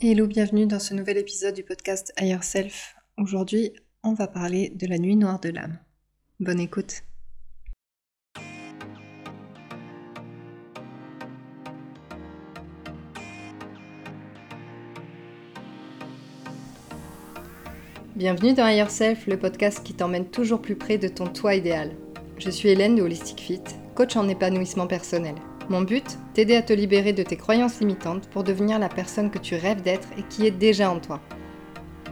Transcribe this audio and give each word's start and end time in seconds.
Hello, 0.00 0.28
bienvenue 0.28 0.68
dans 0.68 0.78
ce 0.78 0.94
nouvel 0.94 1.18
épisode 1.18 1.56
du 1.56 1.64
podcast 1.64 2.12
Higher 2.20 2.44
Self. 2.44 2.94
Aujourd'hui, 3.16 3.72
on 4.04 4.14
va 4.14 4.28
parler 4.28 4.70
de 4.76 4.86
la 4.86 4.96
nuit 4.96 5.16
noire 5.16 5.40
de 5.40 5.48
l'âme. 5.48 5.76
Bonne 6.38 6.60
écoute. 6.60 7.02
Bienvenue 18.14 18.54
dans 18.54 18.68
Higher 18.68 18.88
Self, 18.88 19.26
le 19.26 19.36
podcast 19.36 19.82
qui 19.82 19.94
t'emmène 19.94 20.30
toujours 20.30 20.62
plus 20.62 20.76
près 20.76 20.98
de 20.98 21.08
ton 21.08 21.26
toi 21.26 21.56
idéal. 21.56 21.96
Je 22.38 22.50
suis 22.50 22.68
Hélène 22.68 22.94
de 22.94 23.02
Holistic 23.02 23.40
Fit, 23.40 23.62
coach 23.96 24.14
en 24.14 24.28
épanouissement 24.28 24.86
personnel. 24.86 25.34
Mon 25.70 25.82
but, 25.82 26.18
t'aider 26.32 26.56
à 26.56 26.62
te 26.62 26.72
libérer 26.72 27.12
de 27.12 27.22
tes 27.22 27.36
croyances 27.36 27.80
limitantes 27.80 28.26
pour 28.30 28.42
devenir 28.42 28.78
la 28.78 28.88
personne 28.88 29.30
que 29.30 29.38
tu 29.38 29.54
rêves 29.54 29.82
d'être 29.82 30.08
et 30.16 30.22
qui 30.22 30.46
est 30.46 30.50
déjà 30.50 30.90
en 30.90 30.98
toi. 30.98 31.20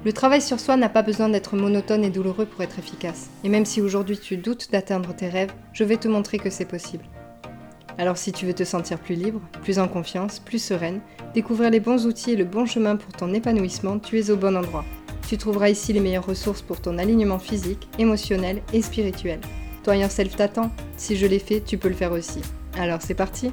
Le 0.04 0.12
travail 0.12 0.42
sur 0.42 0.60
soi 0.60 0.76
n'a 0.76 0.90
pas 0.90 1.00
besoin 1.00 1.30
d'être 1.30 1.56
monotone 1.56 2.04
et 2.04 2.10
douloureux 2.10 2.44
pour 2.44 2.62
être 2.62 2.78
efficace. 2.78 3.30
Et 3.44 3.48
même 3.48 3.64
si 3.64 3.80
aujourd'hui 3.80 4.18
tu 4.18 4.36
doutes 4.36 4.70
d'atteindre 4.70 5.16
tes 5.16 5.28
rêves, 5.28 5.52
je 5.72 5.84
vais 5.84 5.96
te 5.96 6.06
montrer 6.06 6.38
que 6.38 6.50
c'est 6.50 6.66
possible. 6.66 7.04
Alors 7.96 8.18
si 8.18 8.30
tu 8.30 8.44
veux 8.44 8.52
te 8.52 8.62
sentir 8.62 8.98
plus 8.98 9.14
libre, 9.14 9.40
plus 9.62 9.78
en 9.78 9.88
confiance, 9.88 10.38
plus 10.38 10.62
sereine, 10.62 11.00
découvrir 11.32 11.70
les 11.70 11.80
bons 11.80 12.06
outils 12.06 12.32
et 12.32 12.36
le 12.36 12.44
bon 12.44 12.66
chemin 12.66 12.96
pour 12.96 13.14
ton 13.14 13.32
épanouissement, 13.32 13.98
tu 13.98 14.18
es 14.18 14.30
au 14.30 14.36
bon 14.36 14.54
endroit. 14.54 14.84
Tu 15.26 15.38
trouveras 15.38 15.70
ici 15.70 15.94
les 15.94 16.00
meilleures 16.00 16.26
ressources 16.26 16.60
pour 16.60 16.82
ton 16.82 16.98
alignement 16.98 17.38
physique, 17.38 17.88
émotionnel 17.98 18.62
et 18.74 18.82
spirituel. 18.82 19.40
Toi, 19.82 20.08
self 20.10 20.36
t'attend. 20.36 20.70
Si 20.98 21.16
je 21.16 21.26
l'ai 21.26 21.38
fait, 21.38 21.62
tu 21.62 21.78
peux 21.78 21.88
le 21.88 21.94
faire 21.94 22.12
aussi. 22.12 22.42
Alors 22.78 23.00
c'est 23.00 23.14
parti. 23.14 23.52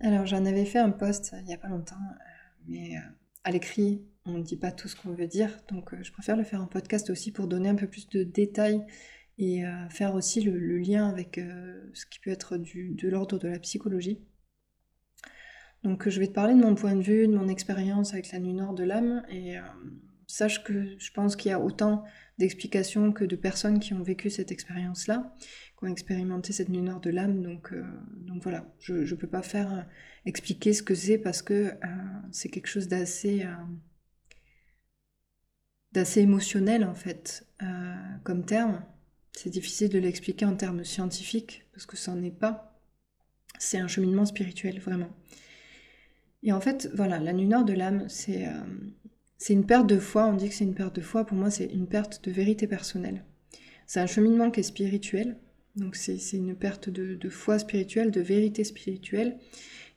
Alors 0.00 0.26
j'en 0.26 0.44
avais 0.44 0.64
fait 0.64 0.80
un 0.80 0.90
post 0.90 1.32
il 1.38 1.44
n'y 1.44 1.54
a 1.54 1.58
pas 1.58 1.68
longtemps, 1.68 1.94
euh, 1.94 2.24
mais 2.66 2.96
euh, 2.96 3.00
à 3.44 3.52
l'écrit 3.52 4.02
on 4.26 4.32
ne 4.32 4.42
dit 4.42 4.56
pas 4.56 4.72
tout 4.72 4.88
ce 4.88 4.96
qu'on 4.96 5.12
veut 5.12 5.28
dire, 5.28 5.50
donc 5.68 5.94
euh, 5.94 6.02
je 6.02 6.10
préfère 6.10 6.36
le 6.36 6.42
faire 6.42 6.60
en 6.60 6.66
podcast 6.66 7.08
aussi 7.10 7.30
pour 7.30 7.46
donner 7.46 7.68
un 7.68 7.76
peu 7.76 7.86
plus 7.86 8.08
de 8.08 8.24
détails 8.24 8.84
et 9.38 9.64
euh, 9.64 9.88
faire 9.88 10.14
aussi 10.14 10.42
le, 10.42 10.78
lien 10.78 11.08
avec 11.08 11.38
euh, 11.38 11.90
ce 11.94 12.06
qui 12.06 12.20
peut 12.20 12.30
être 12.30 12.56
du, 12.56 12.94
de 12.94 13.08
l'ordre 13.08 13.38
de 13.38 13.48
la 13.48 13.58
psychologie. 13.58 14.20
Donc 15.82 16.08
je 16.08 16.20
vais 16.20 16.28
te 16.28 16.32
parler 16.32 16.54
de 16.54 16.60
mon 16.60 16.74
point 16.74 16.94
de 16.94 17.02
vue, 17.02 17.26
de 17.26 17.34
mon 17.34 17.48
expérience 17.48 18.12
avec 18.12 18.30
la 18.30 18.38
nuit 18.38 18.52
nord 18.52 18.74
de 18.74 18.84
l'âme, 18.84 19.24
et 19.28 19.58
euh, 19.58 19.62
sache 20.26 20.62
que 20.62 20.96
je 20.98 21.10
pense 21.12 21.34
qu'il 21.34 21.50
y 21.50 21.52
a 21.52 21.60
autant 21.60 22.04
d'explications 22.38 23.12
que 23.12 23.24
de 23.24 23.36
personnes 23.36 23.80
qui 23.80 23.92
ont 23.94 24.02
vécu 24.02 24.30
cette 24.30 24.52
expérience-là, 24.52 25.34
qui 25.40 25.84
ont 25.84 25.88
expérimenté 25.88 26.52
cette 26.52 26.68
nuit 26.68 26.82
nord 26.82 27.00
de 27.00 27.10
l'âme, 27.10 27.42
donc, 27.42 27.74
donc 28.18 28.42
voilà, 28.42 28.72
je 28.78 28.94
ne 28.94 29.14
peux 29.14 29.26
pas 29.26 29.42
faire 29.42 29.86
expliquer 30.24 30.72
ce 30.72 30.82
que 30.82 30.94
c'est 30.94 31.18
parce 31.18 31.42
que 31.42 31.72
c'est 32.30 32.48
quelque 32.48 32.68
chose 32.68 32.88
d'assez 32.88 33.44
d'assez 35.92 36.20
émotionnel 36.20 36.84
en 36.84 36.94
fait 36.94 37.46
comme 38.24 38.46
terme 38.46 38.82
c'est 39.32 39.50
difficile 39.50 39.88
de 39.88 39.98
l'expliquer 39.98 40.44
en 40.44 40.56
termes 40.56 40.84
scientifiques, 40.84 41.64
parce 41.72 41.86
que 41.86 41.96
ça 41.96 42.14
n'en 42.14 42.22
est 42.22 42.30
pas. 42.30 42.80
C'est 43.58 43.78
un 43.78 43.88
cheminement 43.88 44.26
spirituel, 44.26 44.78
vraiment. 44.80 45.10
Et 46.42 46.52
en 46.52 46.60
fait, 46.60 46.90
voilà, 46.94 47.18
la 47.18 47.32
nuit 47.32 47.46
nord 47.46 47.64
de 47.64 47.72
l'âme, 47.72 48.08
c'est 48.08 48.46
euh, 48.46 48.52
une 49.48 49.64
perte 49.64 49.86
de 49.86 49.98
foi. 49.98 50.26
On 50.26 50.34
dit 50.34 50.48
que 50.48 50.54
c'est 50.54 50.64
une 50.64 50.74
perte 50.74 50.96
de 50.96 51.00
foi. 51.00 51.24
Pour 51.24 51.36
moi, 51.36 51.50
c'est 51.50 51.66
une 51.66 51.86
perte 51.86 52.24
de 52.24 52.30
vérité 52.30 52.66
personnelle. 52.66 53.24
C'est 53.86 54.00
un 54.00 54.06
cheminement 54.06 54.50
qui 54.50 54.60
est 54.60 54.64
spirituel. 54.64 55.36
Donc, 55.76 55.96
c'est 55.96 56.18
une 56.32 56.54
perte 56.54 56.90
de, 56.90 57.28
foi 57.30 57.58
spirituelle, 57.58 58.10
de 58.10 58.20
vérité 58.20 58.64
spirituelle. 58.64 59.38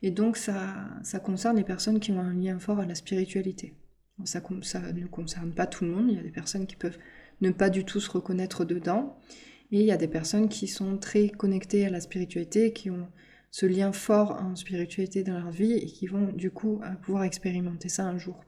Et 0.02 0.12
donc, 0.12 0.38
ça, 0.38 0.88
ça 1.04 1.20
concerne 1.20 1.58
les 1.58 1.64
personnes 1.64 2.00
qui 2.00 2.12
ont 2.12 2.20
un 2.20 2.34
lien 2.34 2.60
fort 2.60 2.80
à 2.80 2.86
la 2.86 2.96
spiritualité. 2.96 3.74
ça, 4.24 4.42
ça 4.62 4.94
ne 4.94 5.06
concerne 5.08 5.54
pas 5.54 5.68
tout 5.68 5.84
le 5.84 5.92
monde. 5.92 6.10
Il 6.10 6.16
y 6.16 6.20
a 6.20 6.24
des 6.24 6.30
personnes 6.30 6.68
qui 6.68 6.76
peuvent 6.76 6.98
ne 7.42 7.52
pas 7.52 7.70
du 7.70 7.86
tout 7.86 8.00
se 8.00 8.10
reconnaître 8.10 8.66
dedans. 8.66 9.18
Et 9.72 9.80
il 9.80 9.86
y 9.86 9.92
a 9.92 9.98
des 9.98 10.08
personnes 10.08 10.50
qui 10.50 10.68
sont 10.68 10.98
très 10.98 11.30
connectées 11.30 11.86
à 11.86 11.90
la 11.90 12.00
spiritualité, 12.00 12.74
qui 12.74 12.90
ont 12.90 13.08
ce 13.52 13.66
lien 13.66 13.92
fort 13.92 14.32
en 14.32 14.56
spiritualité 14.56 15.24
dans 15.24 15.40
leur 15.40 15.50
vie 15.50 15.74
et 15.74 15.86
qui 15.86 16.08
vont 16.08 16.32
du 16.34 16.52
coup 16.52 16.82
euh, 16.84 16.94
pouvoir 17.02 17.24
expérimenter 17.24 17.88
ça 17.88 18.04
un 18.04 18.18
jour. 18.18 18.44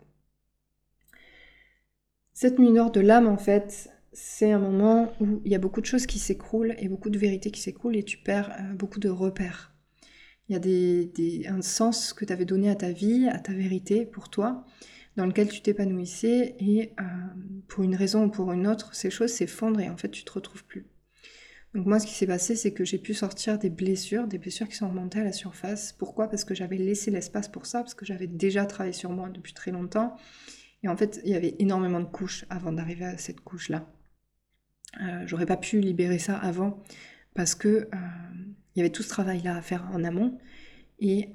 Cette 2.34 2.60
nuit 2.60 2.72
noire 2.72 2.92
de 2.92 3.00
l'âme, 3.00 3.28
en 3.28 3.38
fait, 3.38 3.90
c'est 4.12 4.52
un 4.52 4.60
moment 4.60 5.14
où 5.22 5.42
il 5.46 5.52
y 5.52 5.56
a 5.56 5.60
beaucoup 5.60 5.80
de 5.80 5.86
choses 5.86 6.06
qui 6.06 6.20
s'écroulent 6.20 6.76
et 6.78 6.88
beaucoup 6.88 7.10
de 7.10 7.18
vérités 7.18 7.52
qui 7.52 7.62
s'écroulent 7.62 7.96
et 7.96 8.04
tu 8.04 8.18
perds 8.18 8.52
euh, 8.60 8.74
beaucoup 8.74 9.00
de 9.00 9.10
repères. 9.10 9.74
Il 10.50 10.54
y 10.54 10.56
a 10.56 10.60
des, 10.60 11.46
un 11.48 11.62
sens 11.62 12.14
que 12.14 12.26
tu 12.26 12.34
avais 12.34 12.46
donné 12.46 12.70
à 12.70 12.76
ta 12.76 12.92
vie, 12.92 13.28
à 13.28 13.40
ta 13.40 13.54
vérité 13.54 14.06
pour 14.06 14.30
toi, 14.30 14.66
dans 15.18 15.26
lequel 15.26 15.50
tu 15.50 15.62
t'épanouissais 15.62 16.56
et 16.60 16.94
euh, 17.00 17.04
pour 17.68 17.84
une 17.84 17.96
raison 17.96 18.26
ou 18.26 18.30
pour 18.30 18.54
une 18.54 18.68
autre, 18.68 18.96
ces 18.96 19.10
choses 19.10 19.32
s'effondrent 19.32 19.82
et 19.82 19.90
en 19.90 19.98
fait 19.98 20.10
tu 20.10 20.24
te 20.24 20.32
retrouves 20.32 20.64
plus. 20.64 20.86
Donc 21.74 21.86
moi 21.88 22.00
ce 22.00 22.08
qui 22.08 22.14
s'est 22.14 22.28
passé 22.28 22.56
c'est 22.56 22.72
que 22.72 22.86
j'ai 22.86 23.00
pu 23.00 23.14
sortir 23.14 23.58
des 23.58 23.70
blessures, 23.70 24.28
des 24.28 24.38
blessures 24.38 24.70
qui 24.70 24.76
sont 24.76 24.88
remontées 24.88 25.20
à 25.20 25.24
la 25.24 25.34
surface. 25.34 25.92
Pourquoi? 25.92 26.30
Parce 26.30 26.46
que 26.46 26.56
j'avais 26.56 26.78
laissé 26.78 27.12
l'espace 27.12 27.50
pour 27.50 27.66
ça, 27.66 27.82
parce 27.82 27.96
que 27.96 28.06
j'avais 28.06 28.28
déjà 28.28 28.66
travaillé 28.66 28.94
sur 28.94 29.10
moi 29.10 29.30
depuis 29.30 29.54
très 29.54 29.72
longtemps. 29.72 30.16
Et 30.84 30.88
en 30.88 30.96
fait 30.96 31.20
il 31.26 31.32
y 31.32 31.36
avait 31.36 31.56
énormément 31.60 32.00
de 32.00 32.06
couches 32.06 32.46
avant 32.50 32.72
d'arriver 32.72 33.06
à 33.06 33.18
cette 33.18 33.42
couche-là. 33.42 33.92
Euh, 35.02 35.24
J'aurais 35.26 35.48
pas 35.48 35.58
pu 35.58 35.82
libérer 35.82 36.20
ça 36.20 36.38
avant 36.38 36.82
parce 37.34 37.56
que 37.56 37.68
euh, 37.68 37.88
y 38.76 38.82
avait 38.82 38.92
tout 38.92 39.04
ce 39.04 39.10
travail-là 39.10 39.56
à 39.56 39.62
faire 39.62 39.90
en 39.92 40.04
amont. 40.04 40.38
Et 41.00 41.30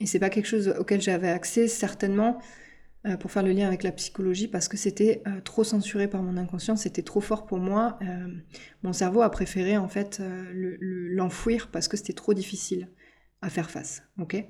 et 0.00 0.06
c'est 0.06 0.18
pas 0.18 0.30
quelque 0.30 0.46
chose 0.46 0.74
auquel 0.78 1.00
j'avais 1.00 1.30
accès 1.30 1.68
certainement 1.68 2.40
euh, 3.06 3.18
pour 3.18 3.30
faire 3.30 3.42
le 3.42 3.52
lien 3.52 3.66
avec 3.66 3.82
la 3.82 3.92
psychologie 3.92 4.48
parce 4.48 4.66
que 4.66 4.78
c'était 4.78 5.22
euh, 5.26 5.42
trop 5.42 5.62
censuré 5.62 6.08
par 6.08 6.22
mon 6.22 6.38
inconscient, 6.38 6.74
c'était 6.74 7.02
trop 7.02 7.20
fort 7.20 7.44
pour 7.44 7.58
moi. 7.58 7.98
Euh, 8.00 8.28
mon 8.82 8.94
cerveau 8.94 9.20
a 9.20 9.30
préféré 9.30 9.76
en 9.76 9.88
fait 9.88 10.22
l'enfouir 10.52 11.68
parce 11.70 11.86
que 11.86 11.98
c'était 11.98 12.14
trop 12.14 12.32
difficile 12.32 12.88
à 13.42 13.50
faire 13.50 13.70
face. 13.70 14.02
Ok? 14.18 14.42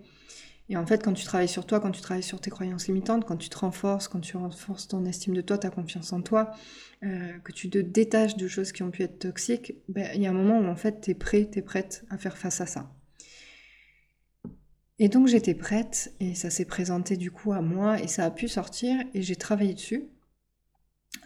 Et 0.70 0.76
en 0.76 0.86
fait, 0.86 1.02
quand 1.02 1.12
tu 1.12 1.24
travailles 1.24 1.48
sur 1.48 1.66
toi, 1.66 1.80
quand 1.80 1.90
tu 1.90 2.00
travailles 2.00 2.22
sur 2.22 2.40
tes 2.40 2.48
croyances 2.48 2.86
limitantes, 2.86 3.26
quand 3.26 3.36
tu 3.36 3.48
te 3.50 3.58
renforces, 3.58 4.08
quand 4.08 4.20
tu 4.20 4.36
renforces 4.36 4.88
ton 4.88 5.04
estime 5.04 5.34
de 5.34 5.42
toi, 5.42 5.58
ta 5.58 5.68
confiance 5.68 6.12
en 6.12 6.22
toi, 6.22 6.52
que 7.02 7.52
tu 7.52 7.68
te 7.68 7.76
détaches 7.76 8.36
de 8.36 8.48
choses 8.48 8.72
qui 8.72 8.82
ont 8.82 8.90
pu 8.90 9.02
être 9.02 9.18
toxiques, 9.18 9.74
ben, 9.88 10.08
il 10.14 10.22
y 10.22 10.26
a 10.26 10.30
un 10.30 10.34
moment 10.34 10.58
où 10.58 10.64
en 10.64 10.76
fait 10.76 11.02
tu 11.02 11.10
es 11.10 11.14
prêt, 11.14 11.46
tu 11.52 11.58
es 11.58 11.62
prête 11.62 12.06
à 12.08 12.16
faire 12.16 12.38
face 12.38 12.62
à 12.62 12.66
ça. 12.66 12.90
Et 14.98 15.08
donc 15.08 15.26
j'étais 15.26 15.54
prête 15.54 16.14
et 16.20 16.34
ça 16.34 16.50
s'est 16.50 16.64
présenté 16.64 17.16
du 17.16 17.30
coup 17.30 17.52
à 17.52 17.60
moi 17.60 18.00
et 18.00 18.06
ça 18.06 18.24
a 18.24 18.30
pu 18.30 18.46
sortir 18.46 19.04
et 19.12 19.22
j'ai 19.22 19.34
travaillé 19.34 19.74
dessus 19.74 20.08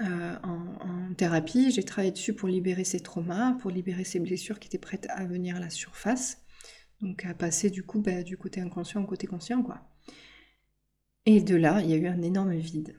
euh, 0.00 0.36
en, 0.42 1.14
thérapie. 1.14 1.70
J'ai 1.70 1.82
travaillé 1.82 2.12
dessus 2.12 2.32
pour 2.32 2.48
libérer 2.48 2.84
ces 2.84 3.00
traumas, 3.00 3.54
pour 3.54 3.70
libérer 3.70 4.04
ces 4.04 4.20
blessures 4.20 4.58
qui 4.58 4.68
étaient 4.68 4.78
prêtes 4.78 5.06
à 5.10 5.24
venir 5.24 5.56
à 5.56 5.60
la 5.60 5.70
surface. 5.70 6.38
Donc 7.00 7.24
à 7.26 7.34
passer 7.34 7.70
du 7.70 7.82
coup 7.82 8.00
bah, 8.00 8.22
du 8.22 8.36
côté 8.36 8.60
inconscient 8.60 9.02
au 9.02 9.06
côté 9.06 9.26
conscient 9.26 9.62
quoi. 9.62 9.82
Et 11.26 11.42
de 11.42 11.56
là, 11.56 11.82
il 11.82 11.90
y 11.90 11.92
a 11.92 11.96
eu 11.96 12.06
un 12.06 12.22
énorme 12.22 12.54
vide. 12.54 12.94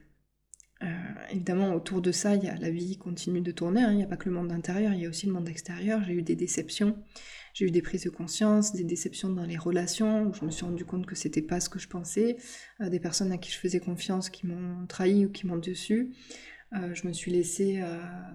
Euh, 1.09 1.13
évidemment, 1.31 1.73
autour 1.73 2.01
de 2.01 2.11
ça, 2.11 2.35
y 2.35 2.47
a 2.47 2.55
la 2.55 2.69
vie 2.69 2.97
continue 2.97 3.41
de 3.41 3.51
tourner. 3.51 3.81
Hein. 3.81 3.91
Il 3.91 3.97
n'y 3.97 4.03
a 4.03 4.07
pas 4.07 4.17
que 4.17 4.29
le 4.29 4.35
monde 4.35 4.51
intérieur, 4.51 4.93
il 4.93 5.01
y 5.01 5.05
a 5.05 5.09
aussi 5.09 5.25
le 5.25 5.33
monde 5.33 5.49
extérieur. 5.49 6.03
J'ai 6.05 6.13
eu 6.13 6.21
des 6.21 6.35
déceptions, 6.35 6.97
j'ai 7.53 7.65
eu 7.65 7.71
des 7.71 7.81
prises 7.81 8.03
de 8.03 8.09
conscience, 8.09 8.73
des 8.73 8.83
déceptions 8.83 9.29
dans 9.29 9.45
les 9.45 9.57
relations 9.57 10.27
où 10.27 10.33
je 10.33 10.45
me 10.45 10.51
suis 10.51 10.65
rendu 10.65 10.85
compte 10.85 11.05
que 11.05 11.15
c'était 11.15 11.41
pas 11.41 11.59
ce 11.59 11.69
que 11.69 11.79
je 11.79 11.87
pensais. 11.87 12.37
Euh, 12.81 12.89
des 12.89 12.99
personnes 12.99 13.31
à 13.31 13.37
qui 13.37 13.51
je 13.51 13.57
faisais 13.57 13.79
confiance 13.79 14.29
qui 14.29 14.47
m'ont 14.47 14.85
trahi 14.87 15.25
ou 15.25 15.31
qui 15.31 15.47
m'ont 15.47 15.57
dessus. 15.57 16.13
Euh, 16.73 16.93
je 16.93 17.07
me 17.07 17.13
suis 17.13 17.31
laissée 17.31 17.81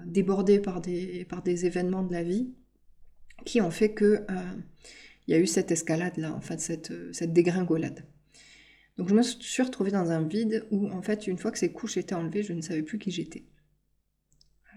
déborder 0.06 0.58
par 0.58 0.80
des, 0.80 1.24
par 1.24 1.42
des 1.42 1.66
événements 1.66 2.02
de 2.02 2.12
la 2.12 2.22
vie 2.22 2.52
qui 3.44 3.60
ont 3.60 3.70
fait 3.70 3.92
que 3.92 4.24
il 5.26 5.32
y 5.32 5.34
a 5.34 5.40
eu 5.40 5.46
cette 5.46 5.70
escalade 5.70 6.18
là, 6.18 6.34
en 6.34 6.40
fait, 6.40 6.60
cette, 6.60 6.92
cette 7.14 7.32
dégringolade. 7.32 8.04
Donc 8.96 9.08
je 9.08 9.14
me 9.14 9.22
suis 9.22 9.62
retrouvée 9.62 9.90
dans 9.90 10.10
un 10.10 10.22
vide 10.22 10.66
où 10.70 10.88
en 10.90 11.02
fait 11.02 11.26
une 11.26 11.38
fois 11.38 11.50
que 11.50 11.58
ces 11.58 11.72
couches 11.72 11.96
étaient 11.96 12.14
enlevées, 12.14 12.42
je 12.42 12.52
ne 12.52 12.60
savais 12.60 12.82
plus 12.82 12.98
qui 12.98 13.10
j'étais. 13.10 13.44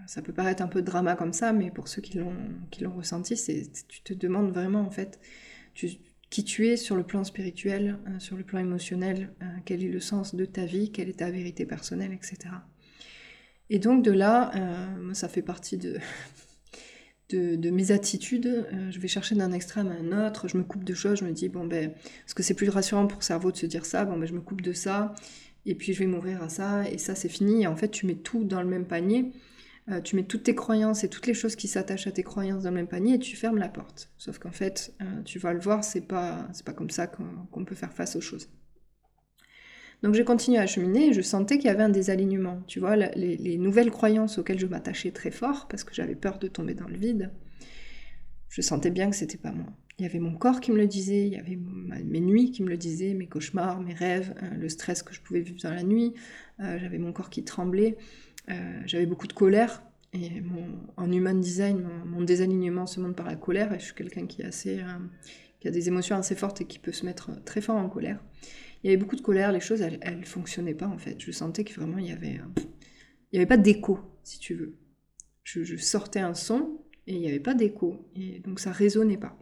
Ça 0.08 0.22
peut 0.22 0.34
paraître 0.34 0.64
un 0.64 0.68
peu 0.68 0.82
drama 0.82 1.16
comme 1.16 1.34
ça, 1.34 1.52
mais 1.54 1.70
pour 1.70 1.88
ceux 1.88 2.02
qui 2.02 2.18
l'ont 2.18 2.96
ressenti, 2.96 3.36
c'est 3.36 3.70
tu 3.88 4.02
te 4.02 4.14
demandes 4.14 4.52
vraiment 4.52 4.82
en 4.82 4.92
fait 4.92 5.20
qui 6.30 6.44
tu 6.44 6.68
es 6.68 6.78
sur 6.78 6.96
le 6.96 7.04
plan 7.04 7.24
spirituel, 7.24 8.00
euh, 8.08 8.20
sur 8.20 8.36
le 8.36 8.44
plan 8.44 8.60
émotionnel, 8.60 9.34
euh, 9.42 9.46
quel 9.66 9.84
est 9.84 9.90
le 9.90 10.00
sens 10.00 10.36
de 10.36 10.46
ta 10.46 10.66
vie, 10.66 10.92
quelle 10.92 11.10
est 11.10 11.20
ta 11.20 11.32
vérité 11.32 11.66
personnelle, 11.66 12.14
etc. 12.14 12.38
Et 13.70 13.80
donc 13.80 14.04
de 14.04 14.12
là, 14.12 14.52
euh, 14.56 15.14
ça 15.14 15.30
fait 15.30 15.42
partie 15.42 15.78
de 15.78 16.00
de, 17.30 17.70
mes 17.70 17.92
attitudes. 17.92 18.48
Euh, 18.48 18.92
je 18.92 19.00
vais 19.00 19.08
chercher 19.08 19.36
d'un 19.36 19.52
extrême 19.52 19.88
à 19.90 19.94
un 19.94 20.28
autre, 20.28 20.48
je 20.48 20.58
me 20.58 20.64
coupe 20.64 20.84
de 20.84 20.94
choses, 20.94 21.20
je 21.20 21.26
me 21.26 21.32
dis, 21.32 21.50
bon 21.50 21.66
ben, 21.66 21.92
est-ce 21.92 22.36
que 22.36 22.44
c'est 22.44 22.54
plus 22.54 22.70
rassurant 22.70 23.08
pour 23.08 23.20
le 23.20 23.24
cerveau 23.24 23.52
de 23.52 23.58
se 23.58 23.66
dire 23.66 23.86
ça? 23.86 24.06
Bon 24.06 24.18
ben, 24.18 24.26
je 24.26 24.34
me 24.34 24.42
coupe 24.42 24.62
de 24.62 24.74
ça, 24.74 25.14
et 25.66 25.76
puis 25.76 25.94
je 25.94 26.00
vais 26.00 26.06
m'ouvrir 26.06 26.42
à 26.42 26.50
ça, 26.50 26.90
et 26.90 26.98
ça 26.98 27.16
c'est 27.16 27.30
fini. 27.30 27.64
Et 27.64 27.68
en 27.68 27.76
fait, 27.76 27.90
tu 27.90 28.06
mets 28.06 28.16
tout 28.16 28.44
dans 28.44 28.62
le 28.62 28.68
même 28.68 28.86
panier. 28.86 29.32
Euh, 29.90 30.02
tu 30.02 30.18
mets 30.18 30.24
toutes 30.24 30.44
tes 30.44 30.56
croyances 30.56 31.06
et 31.06 31.10
toutes 31.10 31.28
les 31.28 31.34
choses 31.34 31.56
qui 31.56 31.68
s'attachent 31.70 32.08
à 32.08 32.12
tes 32.12 32.24
croyances 32.24 32.64
dans 32.64 32.72
le 32.72 32.76
même 32.76 32.88
panier 32.88 33.16
et 33.16 33.20
tu 33.20 33.38
fermes 33.38 33.58
la 33.58 33.70
porte. 33.70 34.10
Sauf 34.18 34.38
qu'en 34.38 34.52
fait, 34.52 34.94
euh, 35.02 35.22
tu 35.24 35.40
vas 35.40 35.54
le 35.54 35.60
voir, 35.60 35.84
c'est 35.84 36.02
pas, 36.02 36.48
c'est 36.52 36.66
pas 36.66 36.74
comme 36.74 36.90
ça 36.90 37.08
qu'on 37.08 37.64
peut 37.64 37.76
faire 37.76 37.94
face 37.94 38.16
aux 38.18 38.22
choses. 38.22 38.50
Donc 40.04 40.14
j'ai 40.14 40.24
continué 40.24 40.60
à 40.60 40.68
cheminer 40.68 41.08
et 41.08 41.14
je 41.14 41.22
sentais 41.22 41.58
qu'il 41.58 41.68
y 41.68 41.70
avait 41.70 41.84
un 41.84 41.90
désalignement. 41.90 42.62
Tu 42.68 42.80
vois, 42.80 42.96
les, 42.96 43.58
nouvelles 43.58 43.92
croyances 43.92 44.38
auxquelles 44.38 44.60
je 44.60 44.68
m'attachais 44.68 45.12
très 45.12 45.32
fort 45.32 45.68
parce 45.68 45.84
que 45.84 45.94
j'avais 45.94 46.16
peur 46.16 46.38
de 46.38 46.48
tomber 46.48 46.76
dans 46.76 46.88
le 46.88 46.98
vide, 46.98 47.32
je 48.50 48.62
sentais 48.62 48.92
bien 48.92 49.10
que 49.10 49.16
c'était 49.16 49.38
pas 49.38 49.52
moi. 49.52 49.68
Il 50.00 50.04
y 50.04 50.06
avait 50.06 50.20
mon 50.20 50.36
corps 50.36 50.62
qui 50.62 50.72
me 50.72 50.78
le 50.78 50.86
disait, 50.86 51.26
il 51.26 51.34
y 51.34 51.38
avait 51.38 51.58
mes 52.06 52.20
nuits 52.20 52.52
qui 52.52 52.62
me 52.62 52.70
le 52.70 52.78
disaient, 52.78 53.16
mes 53.16 53.26
cauchemars, 53.26 53.82
mes 53.82 53.96
rêves, 53.96 54.36
euh, 54.44 54.56
le 54.56 54.70
stress 54.70 55.02
que 55.02 55.12
je 55.12 55.22
pouvais 55.22 55.42
vivre 55.42 55.60
dans 55.64 55.74
la 55.74 55.82
nuit. 55.82 56.14
Euh, 56.60 56.78
j'avais 56.80 57.00
mon 57.00 57.12
corps 57.12 57.32
qui 57.32 57.44
tremblait, 57.44 57.98
euh, 58.50 58.80
j'avais 58.86 59.08
beaucoup 59.08 59.28
de 59.28 59.34
colère. 59.34 59.84
Et 60.14 60.42
en 60.96 61.12
human 61.12 61.40
design, 61.40 61.86
mon, 62.06 62.22
désalignement 62.22 62.86
se 62.86 63.00
montre 63.00 63.16
par 63.16 63.26
la 63.26 63.36
colère. 63.36 63.74
Et 63.74 63.80
je 63.80 63.86
suis 63.86 63.94
quelqu'un 63.94 64.26
qui, 64.26 64.42
assez, 64.42 64.80
qui 65.60 65.68
a 65.68 65.72
des 65.72 65.88
émotions 65.88 66.16
assez 66.16 66.36
fortes 66.36 66.62
et 66.62 66.66
qui 66.66 66.80
peut 66.80 66.92
se 66.92 67.06
mettre 67.06 67.44
très 67.44 67.62
fort 67.62 67.78
en 67.78 67.90
colère 67.90 68.20
il 68.84 68.88
y 68.88 68.94
avait 68.94 68.98
beaucoup 68.98 69.16
de 69.16 69.22
colère, 69.22 69.52
les 69.52 69.60
choses, 69.60 69.82
elles, 69.82 70.00
elles 70.02 70.26
fonctionnaient 70.26 70.74
pas 70.74 70.88
en 70.88 70.98
fait. 70.98 71.20
Je 71.20 71.32
sentais 71.32 71.64
que 71.64 71.74
vraiment 71.74 71.98
il 71.98 72.08
y 72.08 72.12
avait, 72.12 72.40
il 73.32 73.36
y 73.36 73.38
avait 73.38 73.46
pas 73.46 73.58
d'écho, 73.58 74.00
si 74.24 74.40
tu 74.40 74.54
veux. 74.54 74.78
Je, 75.44 75.78
sortais 75.78 76.20
un 76.20 76.34
son 76.34 76.82
et 77.08 77.14
il 77.14 77.22
n'y 77.22 77.28
avait 77.28 77.40
pas 77.40 77.54
d'écho, 77.54 78.10
et 78.16 78.40
donc 78.40 78.60
ça 78.60 78.72
résonnait 78.72 79.18
pas. 79.18 79.38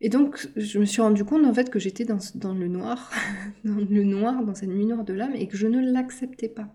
Et 0.00 0.08
donc 0.08 0.48
je 0.56 0.78
me 0.78 0.84
suis 0.84 1.02
rendu 1.02 1.24
compte 1.24 1.44
en 1.44 1.54
fait 1.54 1.70
que 1.70 1.78
j'étais 1.78 2.04
dans, 2.04 2.54
le 2.54 2.68
noir, 2.68 3.12
dans 3.64 3.76
le 3.76 4.04
noir, 4.04 4.44
dans 4.44 4.54
cette 4.54 4.70
nuit 4.70 4.86
noire 4.86 5.04
de 5.04 5.12
l'âme, 5.12 5.34
et 5.34 5.46
que 5.48 5.56
je 5.56 5.66
ne 5.66 5.80
l'acceptais 5.92 6.48
pas. 6.48 6.74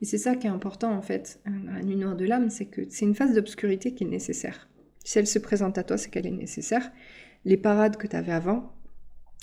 Et 0.00 0.06
c'est 0.06 0.18
ça 0.18 0.34
qui 0.34 0.46
est 0.46 0.50
important 0.50 0.92
en 0.92 1.02
fait 1.02 1.40
dans 1.46 1.72
la 1.72 1.82
nuit 1.82 1.96
noire 1.96 2.16
de 2.16 2.24
l'âme, 2.24 2.48
c'est 2.48 2.66
que 2.66 2.82
c'est 2.88 3.04
une 3.04 3.14
phase 3.14 3.34
d'obscurité 3.34 3.94
qui 3.94 4.04
est 4.04 4.08
nécessaire. 4.08 4.68
Si 5.04 5.18
elle 5.18 5.26
se 5.26 5.38
présente 5.38 5.78
à 5.78 5.84
toi, 5.84 5.98
c'est 5.98 6.10
qu'elle 6.10 6.26
est 6.26 6.30
nécessaire. 6.30 6.90
Les 7.44 7.56
parades 7.56 7.96
que 7.96 8.06
tu 8.06 8.16
avais 8.16 8.32
avant, 8.32 8.72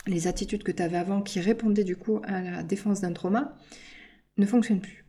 les 0.05 0.27
attitudes 0.27 0.63
que 0.63 0.71
tu 0.71 0.83
avais 0.83 0.97
avant 0.97 1.21
qui 1.21 1.39
répondaient 1.39 1.83
du 1.83 1.95
coup 1.95 2.21
à 2.23 2.41
la 2.41 2.63
défense 2.63 3.01
d'un 3.01 3.13
trauma 3.13 3.55
ne 4.37 4.45
fonctionnent 4.45 4.81
plus. 4.81 5.05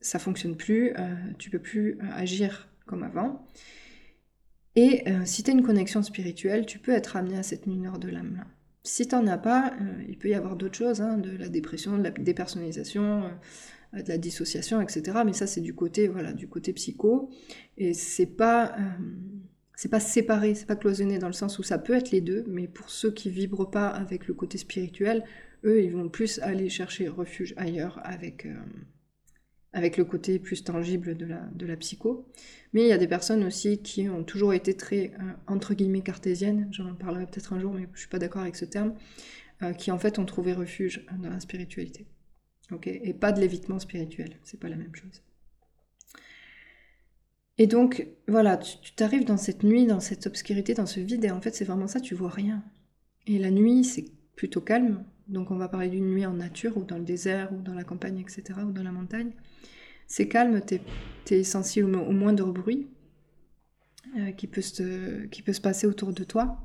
Ça 0.00 0.18
fonctionne 0.18 0.56
plus, 0.56 0.92
euh, 0.98 1.14
tu 1.38 1.50
peux 1.50 1.60
plus 1.60 1.92
euh, 1.92 2.04
agir 2.14 2.68
comme 2.86 3.04
avant. 3.04 3.46
Et 4.74 5.08
euh, 5.08 5.24
si 5.24 5.44
tu 5.44 5.50
as 5.50 5.54
une 5.54 5.62
connexion 5.62 6.02
spirituelle, 6.02 6.66
tu 6.66 6.78
peux 6.78 6.92
être 6.92 7.16
amené 7.16 7.38
à 7.38 7.42
cette 7.42 7.66
mineur 7.66 7.98
de 7.98 8.08
l'âme-là. 8.08 8.46
Si 8.84 9.06
tu 9.06 9.14
n'en 9.14 9.26
as 9.28 9.38
pas, 9.38 9.74
il 10.08 10.18
peut 10.18 10.28
y 10.28 10.34
avoir 10.34 10.56
d'autres 10.56 10.74
choses, 10.74 11.00
hein, 11.00 11.16
de 11.16 11.30
la 11.36 11.48
dépression, 11.48 11.98
de 11.98 12.02
la 12.02 12.10
dépersonnalisation, 12.10 13.30
de 13.92 14.08
la 14.08 14.18
dissociation, 14.18 14.80
etc. 14.80 15.18
Mais 15.24 15.32
ça, 15.32 15.46
c'est 15.46 15.60
du 15.60 15.74
côté, 15.74 16.08
voilà, 16.08 16.32
du 16.32 16.48
côté 16.48 16.72
psycho. 16.72 17.30
Et 17.76 17.94
c'est 17.94 18.26
pas 18.26 18.76
c'est 19.82 19.88
pas 19.88 20.00
séparé, 20.00 20.54
c'est 20.54 20.66
pas 20.66 20.76
cloisonné 20.76 21.18
dans 21.18 21.26
le 21.26 21.32
sens 21.32 21.58
où 21.58 21.64
ça 21.64 21.76
peut 21.76 21.94
être 21.94 22.12
les 22.12 22.20
deux, 22.20 22.44
mais 22.46 22.68
pour 22.68 22.88
ceux 22.88 23.10
qui 23.10 23.30
vibrent 23.30 23.68
pas 23.68 23.88
avec 23.88 24.28
le 24.28 24.34
côté 24.34 24.56
spirituel, 24.56 25.24
eux, 25.64 25.82
ils 25.82 25.90
vont 25.92 26.08
plus 26.08 26.38
aller 26.40 26.68
chercher 26.68 27.08
refuge 27.08 27.52
ailleurs 27.56 28.00
avec, 28.04 28.46
euh, 28.46 28.54
avec 29.72 29.96
le 29.96 30.04
côté 30.04 30.38
plus 30.38 30.62
tangible 30.62 31.16
de 31.16 31.26
la, 31.26 31.48
de 31.54 31.66
la 31.66 31.76
psycho. 31.76 32.28
Mais 32.72 32.82
il 32.82 32.88
y 32.88 32.92
a 32.92 32.98
des 32.98 33.08
personnes 33.08 33.44
aussi 33.44 33.82
qui 33.82 34.08
ont 34.08 34.24
toujours 34.24 34.54
été 34.54 34.76
très, 34.76 35.14
euh, 35.18 35.32
entre 35.46 35.74
guillemets, 35.74 36.02
cartésiennes, 36.02 36.68
j'en 36.70 36.94
parlerai 36.94 37.26
peut-être 37.26 37.52
un 37.52 37.58
jour, 37.58 37.72
mais 37.72 37.88
je 37.94 38.00
suis 38.00 38.08
pas 38.08 38.18
d'accord 38.18 38.42
avec 38.42 38.56
ce 38.56 38.64
terme, 38.64 38.94
euh, 39.62 39.72
qui 39.72 39.90
en 39.90 39.98
fait 39.98 40.18
ont 40.18 40.26
trouvé 40.26 40.52
refuge 40.52 41.04
dans 41.18 41.30
la 41.30 41.40
spiritualité. 41.40 42.06
Et 42.86 43.14
pas 43.14 43.32
de 43.32 43.40
l'évitement 43.40 43.78
spirituel, 43.78 44.36
c'est 44.42 44.58
pas 44.58 44.68
la 44.68 44.76
même 44.76 44.94
chose. 44.94 45.22
Et 47.58 47.66
donc, 47.66 48.06
voilà, 48.28 48.56
tu 48.56 48.92
t'arrives 48.92 49.24
dans 49.24 49.36
cette 49.36 49.62
nuit, 49.62 49.86
dans 49.86 50.00
cette 50.00 50.26
obscurité, 50.26 50.74
dans 50.74 50.86
ce 50.86 51.00
vide, 51.00 51.24
et 51.24 51.30
en 51.30 51.40
fait, 51.40 51.54
c'est 51.54 51.64
vraiment 51.64 51.86
ça, 51.86 52.00
tu 52.00 52.14
vois 52.14 52.30
rien. 52.30 52.64
Et 53.26 53.38
la 53.38 53.50
nuit, 53.50 53.84
c'est 53.84 54.06
plutôt 54.36 54.60
calme. 54.60 55.04
Donc, 55.28 55.50
on 55.50 55.56
va 55.56 55.68
parler 55.68 55.88
d'une 55.88 56.10
nuit 56.10 56.26
en 56.26 56.32
nature, 56.32 56.76
ou 56.76 56.84
dans 56.84 56.98
le 56.98 57.04
désert, 57.04 57.52
ou 57.52 57.60
dans 57.60 57.74
la 57.74 57.84
campagne, 57.84 58.18
etc., 58.18 58.42
ou 58.66 58.72
dans 58.72 58.82
la 58.82 58.92
montagne. 58.92 59.32
C'est 60.06 60.28
calme, 60.28 60.60
t'es 60.60 60.80
es 61.30 61.44
sensible 61.44 61.94
au, 61.94 62.12
moindre 62.12 62.52
bruit 62.52 62.88
euh, 64.18 64.32
qui, 64.32 64.46
peut 64.46 64.60
se, 64.60 65.26
qui 65.26 65.42
peut 65.42 65.52
se 65.52 65.60
passer 65.60 65.86
autour 65.86 66.12
de 66.12 66.24
toi. 66.24 66.58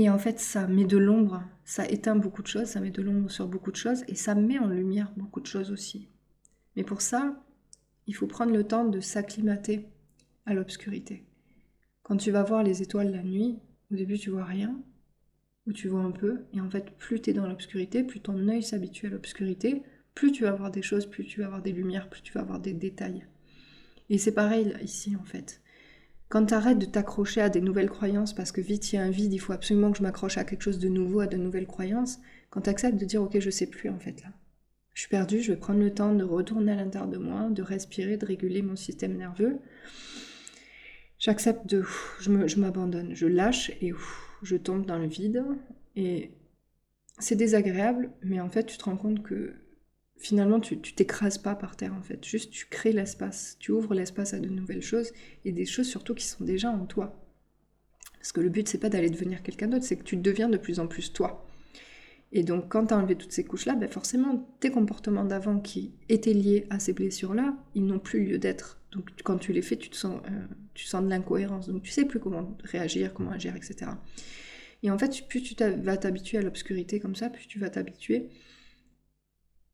Et 0.00 0.08
en 0.08 0.18
fait, 0.18 0.40
ça 0.40 0.66
met 0.66 0.86
de 0.86 0.96
l'ombre, 0.96 1.42
ça 1.62 1.86
éteint 1.86 2.16
beaucoup 2.16 2.40
de 2.40 2.46
choses, 2.46 2.68
ça 2.68 2.80
met 2.80 2.90
de 2.90 3.02
l'ombre 3.02 3.30
sur 3.30 3.46
beaucoup 3.46 3.70
de 3.70 3.76
choses, 3.76 4.02
et 4.08 4.14
ça 4.14 4.34
met 4.34 4.58
en 4.58 4.66
lumière 4.66 5.12
beaucoup 5.14 5.40
de 5.40 5.46
choses 5.46 5.70
aussi. 5.70 6.08
Mais 6.74 6.84
pour 6.84 7.02
ça, 7.02 7.44
il 8.06 8.14
faut 8.14 8.26
prendre 8.26 8.54
le 8.54 8.64
temps 8.64 8.86
de 8.86 8.98
s'acclimater 9.00 9.90
à 10.46 10.54
l'obscurité. 10.54 11.26
Quand 12.02 12.16
tu 12.16 12.30
vas 12.30 12.44
voir 12.44 12.62
les 12.62 12.80
étoiles 12.80 13.12
la 13.12 13.22
nuit, 13.22 13.58
au 13.92 13.94
début 13.94 14.18
tu 14.18 14.30
vois 14.30 14.46
rien, 14.46 14.80
ou 15.66 15.74
tu 15.74 15.88
vois 15.88 16.00
un 16.00 16.12
peu, 16.12 16.46
et 16.54 16.62
en 16.62 16.70
fait 16.70 16.96
plus 16.96 17.20
tu 17.20 17.28
es 17.28 17.34
dans 17.34 17.46
l'obscurité, 17.46 18.02
plus 18.02 18.20
ton 18.20 18.48
œil 18.48 18.62
s'habitue 18.62 19.08
à 19.08 19.10
l'obscurité, 19.10 19.82
plus 20.14 20.32
tu 20.32 20.44
vas 20.44 20.52
voir 20.52 20.70
des 20.70 20.80
choses, 20.80 21.04
plus 21.04 21.26
tu 21.26 21.42
vas 21.42 21.48
voir 21.48 21.60
des 21.60 21.72
lumières, 21.72 22.08
plus 22.08 22.22
tu 22.22 22.32
vas 22.32 22.42
voir 22.42 22.58
des 22.58 22.72
détails. 22.72 23.26
Et 24.08 24.16
c'est 24.16 24.32
pareil 24.32 24.74
ici 24.82 25.14
en 25.14 25.24
fait. 25.24 25.59
Quand 26.30 26.46
tu 26.46 26.54
arrêtes 26.54 26.78
de 26.78 26.86
t'accrocher 26.86 27.42
à 27.42 27.50
des 27.50 27.60
nouvelles 27.60 27.90
croyances 27.90 28.32
parce 28.32 28.52
que 28.52 28.62
vite 28.62 28.92
il 28.92 28.96
y 28.96 28.98
a 28.98 29.02
un 29.02 29.10
vide, 29.10 29.34
il 29.34 29.38
faut 29.38 29.52
absolument 29.52 29.92
que 29.92 29.98
je 29.98 30.02
m'accroche 30.02 30.38
à 30.38 30.44
quelque 30.44 30.62
chose 30.62 30.78
de 30.78 30.88
nouveau, 30.88 31.20
à 31.20 31.26
de 31.26 31.36
nouvelles 31.36 31.66
croyances, 31.66 32.18
quand 32.48 32.62
tu 32.62 32.70
acceptes 32.70 32.98
de 32.98 33.04
dire 33.04 33.22
ok 33.22 33.38
je 33.38 33.50
sais 33.50 33.66
plus 33.66 33.90
en 33.90 33.98
fait 33.98 34.22
là, 34.22 34.30
je 34.94 35.00
suis 35.00 35.08
perdue, 35.08 35.40
je 35.40 35.52
vais 35.52 35.58
prendre 35.58 35.80
le 35.80 35.92
temps 35.92 36.14
de 36.14 36.24
retourner 36.24 36.72
à 36.72 36.76
l'intérieur 36.76 37.10
de 37.10 37.18
moi, 37.18 37.48
de 37.50 37.62
respirer, 37.62 38.16
de 38.16 38.26
réguler 38.26 38.62
mon 38.62 38.76
système 38.76 39.16
nerveux. 39.16 39.58
J'accepte 41.18 41.66
de... 41.66 41.84
Je 42.20 42.60
m'abandonne, 42.60 43.14
je, 43.14 43.26
lâche 43.26 43.70
et 43.80 43.92
je 44.42 44.56
tombe 44.56 44.86
dans 44.86 44.98
le 44.98 45.06
vide. 45.06 45.44
Et 45.96 46.32
c'est 47.18 47.36
désagréable, 47.36 48.10
mais 48.22 48.40
en 48.40 48.48
fait, 48.48 48.64
tu 48.64 48.78
te 48.78 48.84
rends 48.84 48.96
compte 48.96 49.22
que 49.22 49.54
finalement, 50.20 50.60
tu 50.60 50.78
t'écrases 50.78 51.38
pas 51.38 51.54
par 51.54 51.76
terre, 51.76 51.94
en 51.94 52.02
fait. 52.02 52.24
Juste, 52.24 52.50
tu 52.50 52.66
crées 52.66 52.92
l'espace. 52.92 53.56
Tu 53.58 53.72
ouvres 53.72 53.94
l'espace 53.94 54.34
à 54.34 54.38
de 54.38 54.48
nouvelles 54.48 54.82
choses 54.82 55.12
et 55.44 55.52
des 55.52 55.64
choses 55.64 55.88
surtout 55.88 56.14
qui 56.14 56.26
sont 56.26 56.44
déjà 56.44 56.70
en 56.70 56.84
toi. 56.84 57.18
Parce 58.18 58.32
que 58.32 58.42
le 58.42 58.50
but, 58.50 58.68
c'est 58.68 58.78
pas 58.78 58.90
d'aller 58.90 59.08
devenir 59.08 59.42
quelqu'un 59.42 59.66
d'autre, 59.66 59.84
c'est 59.84 59.96
que 59.96 60.04
tu 60.04 60.16
deviens 60.16 60.50
de 60.50 60.58
plus 60.58 60.78
en 60.78 60.86
plus 60.86 61.12
toi. 61.12 61.46
Et 62.32 62.44
donc, 62.44 62.68
quand 62.68 62.86
tu 62.86 62.94
as 62.94 62.98
enlevé 62.98 63.16
toutes 63.16 63.32
ces 63.32 63.44
couches-là, 63.44 63.74
ben 63.74 63.88
forcément, 63.88 64.46
tes 64.60 64.70
comportements 64.70 65.24
d'avant 65.24 65.58
qui 65.58 65.94
étaient 66.10 66.34
liés 66.34 66.66
à 66.68 66.78
ces 66.78 66.92
blessures-là, 66.92 67.56
ils 67.74 67.84
n'ont 67.84 67.98
plus 67.98 68.24
lieu 68.24 68.38
d'être. 68.38 68.78
Donc, 68.92 69.10
quand 69.24 69.38
tu 69.38 69.54
les 69.54 69.62
fais, 69.62 69.76
tu, 69.76 69.92
sens, 69.94 70.20
euh, 70.26 70.46
tu 70.74 70.84
sens 70.84 71.02
de 71.02 71.08
l'incohérence. 71.08 71.68
Donc, 71.68 71.82
tu 71.82 71.90
sais 71.90 72.04
plus 72.04 72.20
comment 72.20 72.56
réagir, 72.62 73.14
comment 73.14 73.30
agir, 73.30 73.56
etc. 73.56 73.92
Et 74.82 74.90
en 74.90 74.98
fait, 74.98 75.26
plus 75.28 75.42
tu 75.42 75.54
vas 75.64 75.96
t'habituer 75.96 76.38
à 76.38 76.42
l'obscurité 76.42 77.00
comme 77.00 77.16
ça, 77.16 77.30
plus 77.30 77.46
tu 77.46 77.58
vas 77.58 77.70
t'habituer 77.70 78.28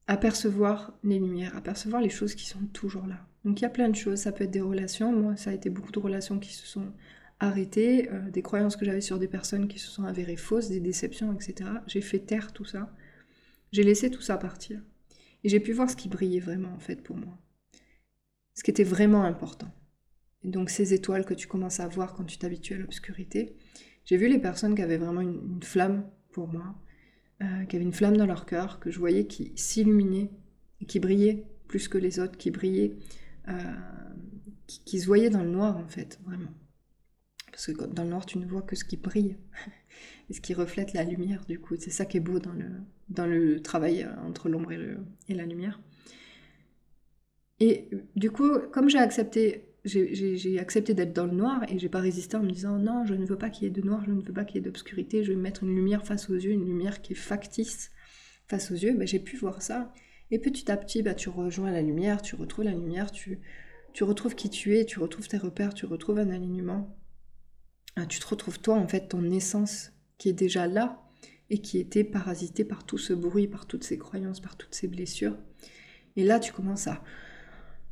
à 0.07 0.17
percevoir 0.17 0.97
les 1.03 1.19
lumières, 1.19 1.57
à 1.57 1.61
percevoir 1.61 2.01
les 2.01 2.11
choses 2.11 2.35
qui 2.35 2.47
sont 2.47 2.65
toujours 2.73 3.07
là. 3.07 3.27
Donc, 3.45 3.61
il 3.61 3.63
y 3.63 3.67
a 3.67 3.71
plein 3.71 3.89
de 3.89 3.97
choses. 3.97 4.21
Ça 4.21 4.33
peut 4.33 4.45
être 4.45 4.51
des 4.51 4.61
relations. 4.61 5.13
Moi, 5.13 5.37
ça 5.37 5.51
a 5.51 5.53
été 5.53 5.71
beaucoup 5.71 5.93
de 5.93 5.99
relations 5.99 6.39
qui 6.39 6.53
se 6.53 6.67
sont 6.67 6.93
arrêter 7.39 8.11
euh, 8.11 8.31
des 8.31 8.43
croyances 8.43 8.77
que 8.77 8.85
j'avais 8.85 9.01
sur 9.01 9.19
des 9.19 9.29
personnes 9.29 9.69
qui 9.69 9.79
se 9.79 9.91
sont 9.91 10.05
avérées 10.05 10.37
fausses, 10.37 10.69
des 10.69 10.81
déceptions, 10.81 11.33
etc. 11.33 11.71
J'ai 11.87 12.01
fait 12.01 12.21
taire 12.21 12.53
tout 12.53 12.65
ça. 12.65 12.93
J'ai 13.73 13.83
laissé 13.83 14.11
tout 14.11 14.23
ça 14.23 14.39
partir. 14.39 14.81
Et 15.45 15.49
j'ai 15.49 15.61
pu 15.61 15.73
voir 15.73 15.91
ce 15.91 15.97
qui 15.97 16.09
brillait 16.09 16.41
vraiment, 16.41 16.73
en 16.75 16.79
fait, 16.79 17.03
pour 17.03 17.17
moi. 17.17 17.39
Ce 18.55 18.63
qui 18.63 18.71
était 18.71 18.85
vraiment 18.85 19.25
important. 19.25 19.71
Donc, 20.45 20.71
ces 20.71 20.95
étoiles 20.95 21.27
que 21.27 21.35
tu 21.35 21.47
commences 21.47 21.81
à 21.81 21.89
voir 21.89 22.15
quand 22.15 22.25
tu 22.25 22.39
t'habitues 22.39 22.75
à 22.75 22.79
l'obscurité, 22.79 23.57
j'ai 24.05 24.17
vu 24.17 24.29
les 24.29 24.39
personnes 24.39 24.75
qui 24.75 24.83
avaient 24.83 24.97
vraiment 24.97 25.21
une, 25.21 25.63
flamme 25.63 26.09
pour 26.33 26.49
moi, 26.49 26.75
euh, 27.43 27.65
qui 27.67 27.77
avaient 27.77 27.85
une 27.85 27.93
flamme 27.93 28.17
dans 28.17 28.27
leur 28.27 28.47
cœur, 28.47 28.81
que 28.81 28.91
je 28.91 28.99
voyais 28.99 29.27
qui 29.27 29.53
s'illuminait, 29.57 30.31
qui 30.89 31.01
brillait 31.01 31.45
plus 31.69 31.89
que 31.89 31.99
les 31.99 32.19
autres, 32.19 32.39
qui 32.39 32.51
brillaient, 32.51 32.97
euh, 33.49 33.53
qui, 34.67 34.99
se 35.01 35.07
voyaient 35.07 35.29
dans 35.29 35.43
le 35.43 35.51
noir, 35.51 35.77
en 35.77 35.87
fait, 35.87 36.19
vraiment. 36.25 36.51
Parce 37.51 37.67
que 37.67 37.85
dans 37.85 38.05
le 38.05 38.11
noir, 38.11 38.25
tu 38.25 38.39
ne 38.39 38.47
vois 38.47 38.63
que 38.63 38.75
ce 38.75 38.85
qui 38.85 38.97
brille 38.97 39.37
et 40.31 40.33
ce 40.33 40.41
qui 40.41 40.55
reflète 40.55 40.93
la 40.95 41.05
lumière, 41.05 41.45
du 41.47 41.59
coup. 41.59 41.77
C'est 41.77 41.91
ça 41.91 42.07
qui 42.07 42.17
est 42.17 42.21
beau 42.21 42.39
dans 42.39 42.53
le, 42.53 42.71
dans 43.11 43.27
le 43.27 43.61
travail 43.61 44.03
euh, 44.03 44.27
entre 44.27 44.49
l'ombre 44.49 44.73
et, 44.73 45.35
la 45.35 45.45
lumière. 45.45 45.81
Et 47.61 47.91
du 48.17 48.31
coup, 48.31 48.59
comme 48.73 48.89
j'ai 48.89 48.99
accepté, 48.99 49.75
j'ai 49.87 50.59
accepté 50.59 50.95
d'être 50.95 51.13
dans 51.13 51.27
le 51.27 51.33
noir 51.33 51.63
et 51.69 51.79
j'ai 51.79 51.89
pas 51.89 52.01
résisté 52.01 52.37
en 52.37 52.43
me 52.43 52.51
disant 52.51 52.79
non, 52.79 53.05
je 53.07 53.15
ne 53.15 53.25
veux 53.25 53.39
pas 53.39 53.51
qu'il 53.51 53.65
y 53.65 53.67
ait 53.69 53.71
de 53.71 53.83
noir, 53.83 54.05
je 54.05 54.11
ne 54.11 54.21
veux 54.21 54.33
pas 54.33 54.45
qu'il 54.45 54.57
y 54.57 54.59
ait 54.59 54.63
d'obscurité, 54.63 55.23
je 55.23 55.33
vais 55.33 55.39
mettre 55.39 55.63
une 55.63 55.75
lumière 55.75 56.05
face 56.05 56.29
aux 56.29 56.35
yeux, 56.35 56.51
une 56.51 56.67
lumière 56.67 57.03
qui 57.03 57.13
est 57.13 57.17
factice 57.17 57.91
face 58.49 58.71
aux 58.71 58.75
yeux. 58.75 58.95
Ben, 58.95 59.07
j'ai 59.07 59.21
pu 59.21 59.37
voir 59.37 59.63
ça. 59.63 59.93
Et 60.31 60.39
petit 60.39 60.71
à 60.71 60.77
petit, 60.77 61.03
bah, 61.03 61.15
tu 61.15 61.29
rejoins 61.29 61.71
la 61.71 61.83
lumière, 61.83 62.21
tu 62.21 62.35
retrouves 62.35 62.65
la 62.65 62.73
lumière, 62.73 63.13
tu, 63.13 63.39
tu 63.93 64.03
retrouves 64.05 64.35
qui 64.35 64.51
tu 64.51 64.77
es, 64.77 64.85
tu 64.85 64.99
retrouves 64.99 65.29
tes 65.29 65.39
repères, 65.39 65.73
tu 65.73 65.87
retrouves 65.87 66.19
un 66.19 66.31
alignement. 66.31 66.99
Ah, 67.95 68.07
tu 68.07 68.19
te 68.19 68.27
retrouves 68.27 68.59
toi, 68.59 68.75
en 68.77 68.89
fait, 68.89 69.09
ton 69.09 69.31
essence 69.31 69.93
qui 70.19 70.29
est 70.29 70.35
déjà 70.35 70.67
là 70.67 71.03
et 71.49 71.59
qui 71.59 71.79
était 71.79 72.05
parasitée 72.05 72.65
par 72.65 72.85
tout 72.85 72.99
ce 72.99 73.13
bruit, 73.13 73.47
par 73.47 73.67
toutes 73.67 73.85
ces 73.85 73.99
croyances, 73.99 74.41
par 74.41 74.57
toutes 74.57 74.75
ces 74.75 74.89
blessures. 74.89 75.37
Et 76.17 76.25
là, 76.25 76.41
tu 76.41 76.53
commences 76.53 76.89
à 76.89 77.05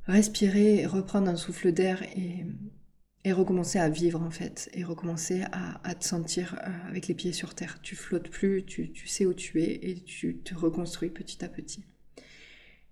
respirer, 0.06 0.86
reprendre 0.86 1.28
un 1.28 1.36
souffle 1.36 1.72
d'air 1.72 2.02
et, 2.16 2.44
recommencer 3.32 3.78
à 3.78 3.88
vivre 3.88 4.20
en 4.20 4.30
fait, 4.30 4.68
et 4.74 4.84
recommencer 4.84 5.44
à, 5.50 5.94
te 5.94 6.04
sentir 6.04 6.60
euh, 6.62 6.88
avec 6.88 7.08
les 7.08 7.14
pieds 7.14 7.32
sur 7.32 7.54
terre. 7.54 7.80
Tu 7.82 7.96
flottes 7.96 8.28
plus, 8.28 8.64
tu, 8.64 8.92
tu 8.92 9.08
sais 9.08 9.24
où 9.24 9.32
tu 9.32 9.62
es 9.62 9.80
et 9.82 10.00
tu 10.04 10.38
te 10.38 10.54
reconstruis 10.54 11.08
petit 11.08 11.42
à 11.42 11.48
petit. 11.48 11.84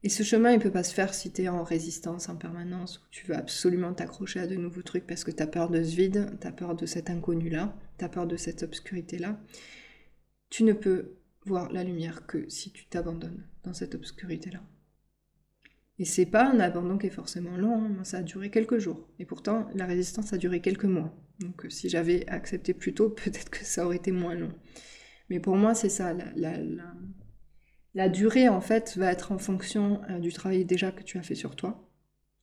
Et 0.05 0.09
ce 0.09 0.25
chemin, 0.25 0.53
il 0.53 0.59
peut 0.59 0.73
pas 0.73 0.83
se 0.83 0.95
faire 0.95 1.15
si 1.15 1.31
tu 1.31 1.43
es 1.43 1.49
en 1.49 1.63
résistance 1.63 2.29
en 2.29 2.37
permanence, 2.37 2.99
où 2.99 3.09
tu 3.11 3.27
veux 3.27 3.37
absolument 3.37 3.95
t'accrocher 3.95 4.41
à 4.41 4.47
de 4.49 4.57
nouveaux 4.57 4.83
trucs 4.83 5.07
parce 5.07 5.23
que 5.23 5.31
tu 5.31 5.43
as 5.43 5.47
peur 5.47 5.71
de 5.71 5.83
ce 5.83 5.95
vide, 5.95 6.39
tu 6.41 6.47
as 6.47 6.53
peur 6.53 6.75
de 6.75 6.87
cet 6.87 7.09
inconnu-là, 7.09 7.77
tu 7.99 8.05
as 8.05 8.09
peur 8.09 8.27
de 8.27 8.37
cette 8.37 8.65
obscurité-là. 8.65 9.39
Tu 10.51 10.65
ne 10.65 10.73
peux 10.73 11.19
voir 11.47 11.71
la 11.71 11.85
lumière 11.85 12.27
que 12.27 12.49
si 12.49 12.73
tu 12.73 12.87
t'abandonnes 12.87 13.47
dans 13.63 13.75
cette 13.75 13.95
obscurité-là. 13.95 14.61
Et 15.99 16.05
c'est 16.05 16.27
pas 16.27 16.51
un 16.51 16.59
abandon 16.59 16.99
qui 16.99 17.09
est 17.09 17.11
forcément 17.11 17.57
long, 17.57 17.85
hein. 17.85 18.05
ça 18.05 18.19
a 18.19 18.23
duré 18.23 18.51
quelques 18.51 18.79
jours. 18.79 19.09
Et 19.19 19.27
pourtant, 19.27 19.69
la 19.75 19.87
résistance 19.87 20.33
a 20.33 20.39
duré 20.39 20.61
quelques 20.61 20.85
mois. 20.85 21.15
Donc 21.39 21.65
euh, 21.65 21.71
si 21.71 21.89
j'avais 21.89 22.27
accepté 22.29 22.75
plus 22.75 22.95
tôt, 22.95 23.11
peut-être 23.25 23.51
que 23.51 23.65
ça 23.65 23.85
aurait 23.85 23.97
été 23.97 24.13
moins 24.13 24.35
long. 24.35 24.53
Mais 25.29 25.41
pour 25.41 25.57
moi, 25.57 25.75
c'est 25.75 25.89
ça, 25.89 26.15
la, 27.95 28.09
durée, 28.09 28.49
en 28.49 28.61
fait, 28.61 28.97
va 28.97 29.13
être 29.13 29.33
en 29.33 29.39
fonction 29.39 30.03
euh, 30.11 30.19
du 30.19 30.33
travail 30.33 30.65
déjà 30.65 30.93
que 30.93 31.03
tu 31.03 31.19
as 31.19 31.23
fait 31.23 31.35
sur 31.35 31.57
toi, 31.57 31.89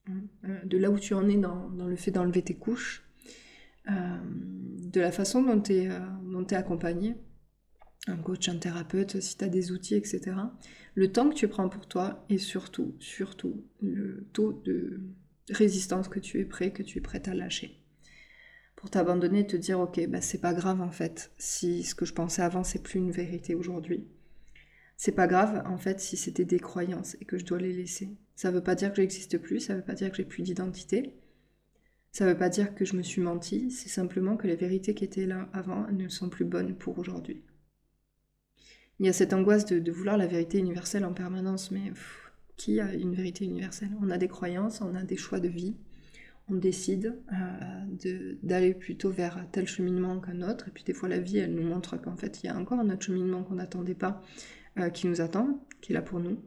hein, 0.08 0.22
euh, 0.46 0.66
de 0.66 0.78
là 0.78 0.90
où 0.90 1.00
tu 1.00 1.14
en 1.14 1.28
es 1.28 1.38
dans, 1.38 1.70
le 1.70 1.96
fait 1.96 2.12
d'enlever 2.12 2.42
tes 2.42 2.56
couches, 2.56 3.06
de 3.88 5.02
la 5.02 5.12
façon 5.12 5.42
dont 5.42 5.60
tu 5.60 5.74
es, 5.74 5.86
es, 5.86 6.56
accompagné, 6.56 7.16
un 8.10 8.18
coach, 8.18 8.50
un 8.50 8.58
thérapeute, 8.58 9.20
si 9.20 9.38
tu 9.38 9.44
as 9.44 9.50
des 9.50 9.72
outils, 9.72 9.96
etc. 9.96 10.22
Le 10.96 11.12
temps 11.12 11.30
que 11.30 11.36
tu 11.36 11.48
prends 11.48 11.70
pour 11.70 11.88
toi 11.88 12.26
et 12.30 12.38
surtout, 12.38 12.96
surtout, 13.00 13.64
le 13.82 14.28
taux 14.34 14.54
de 14.66 15.00
résistance 15.50 16.08
que 16.08 16.20
tu 16.20 16.40
es 16.40 16.46
prêt, 16.46 16.72
que 16.72 16.84
tu 16.84 16.98
es 16.98 17.02
prête 17.02 17.28
à 17.28 17.34
lâcher. 17.34 17.82
Pour 18.76 18.90
t'abandonner 18.90 19.42
et 19.42 19.48
te 19.48 19.58
dire, 19.58 19.80
ok, 19.80 20.08
bah, 20.08 20.22
c'est 20.22 20.42
pas 20.42 20.54
grave 20.54 20.82
en 20.82 20.92
fait, 20.92 21.32
si 21.38 21.84
ce 21.84 21.96
que 21.96 22.06
je 22.06 22.14
pensais 22.14 22.42
avant, 22.42 22.64
c'est 22.64 22.84
plus 22.84 23.00
une 23.00 23.12
vérité 23.12 23.56
aujourd'hui 23.56 24.08
c'est 25.00 25.14
pas 25.14 25.28
grave 25.28 25.64
en 25.66 25.78
fait 25.78 26.02
si 26.02 26.18
c'était 26.18 26.44
des 26.44 26.60
croyances 26.60 27.16
et 27.22 27.26
que 27.26 27.38
je 27.38 27.46
dois 27.46 27.58
les 27.58 27.72
laisser. 27.72 28.18
Ça 28.36 28.52
veut 28.52 28.62
pas 28.62 28.76
dire 28.76 28.90
que 28.90 28.98
j'existe 28.98 29.38
plus, 29.38 29.62
ça 29.62 29.74
veut 29.74 29.82
pas 29.82 29.94
dire 29.94 30.12
que 30.12 30.18
j'ai 30.18 30.26
plus 30.26 30.44
d'identité. 30.44 31.14
Ça 32.12 32.26
veut 32.26 32.38
pas 32.38 32.50
dire 32.50 32.76
que 32.76 32.84
je 32.84 32.98
me 32.98 33.02
suis 33.02 33.22
menti, 33.22 33.72
c'est 33.72 33.88
simplement 33.88 34.36
que 34.36 34.46
les 34.46 34.58
vérités 34.58 34.94
qui 34.94 35.06
étaient 35.06 35.26
là 35.26 35.48
avant 35.54 35.90
ne 35.90 36.10
sont 36.10 36.28
plus 36.28 36.44
bonnes 36.44 36.76
pour 36.76 37.00
aujourd'hui. 37.00 37.42
Il 39.00 39.06
y 39.06 39.10
a 39.10 39.14
cette 39.14 39.34
angoisse 39.34 39.66
de, 39.66 39.92
vouloir 39.92 40.18
la 40.18 40.28
vérité 40.28 40.58
universelle 40.58 41.06
en 41.06 41.14
permanence, 41.14 41.72
mais 41.72 41.94
qui 42.58 42.80
a 42.82 42.94
une 42.94 43.14
vérité 43.14 43.46
universelle? 43.46 43.92
On 44.02 44.10
a 44.10 44.18
des 44.18 44.28
croyances, 44.28 44.82
on 44.82 44.94
a 44.96 45.04
des 45.04 45.16
choix 45.16 45.40
de 45.40 45.48
vie, 45.48 45.78
on 46.50 46.56
décide 46.56 47.18
euh, 47.32 48.36
d'aller 48.44 48.74
plutôt 48.74 49.10
vers 49.10 49.46
tel 49.52 49.68
cheminement 49.68 50.20
qu'un 50.20 50.42
autre, 50.42 50.68
et 50.68 50.72
puis 50.72 50.84
des 50.84 50.94
fois 50.94 51.08
la 51.08 51.20
vie, 51.20 51.38
elle 51.38 51.56
nous 51.56 51.68
montre 51.68 51.98
qu'en 51.98 52.18
fait, 52.18 52.44
il 52.44 52.48
y 52.48 52.50
a 52.50 52.58
encore 52.58 52.80
un 52.80 52.90
autre 52.90 53.04
cheminement 53.06 53.44
qu'on 53.44 53.56
n'attendait 53.56 53.96
pas, 53.96 54.22
euh, 54.80 54.90
qui 54.90 55.08
nous 55.08 55.22
attend, 55.22 55.66
qui 55.82 55.94
est 55.94 55.96
là 55.96 56.02
pour 56.02 56.20
nous. 56.20 56.38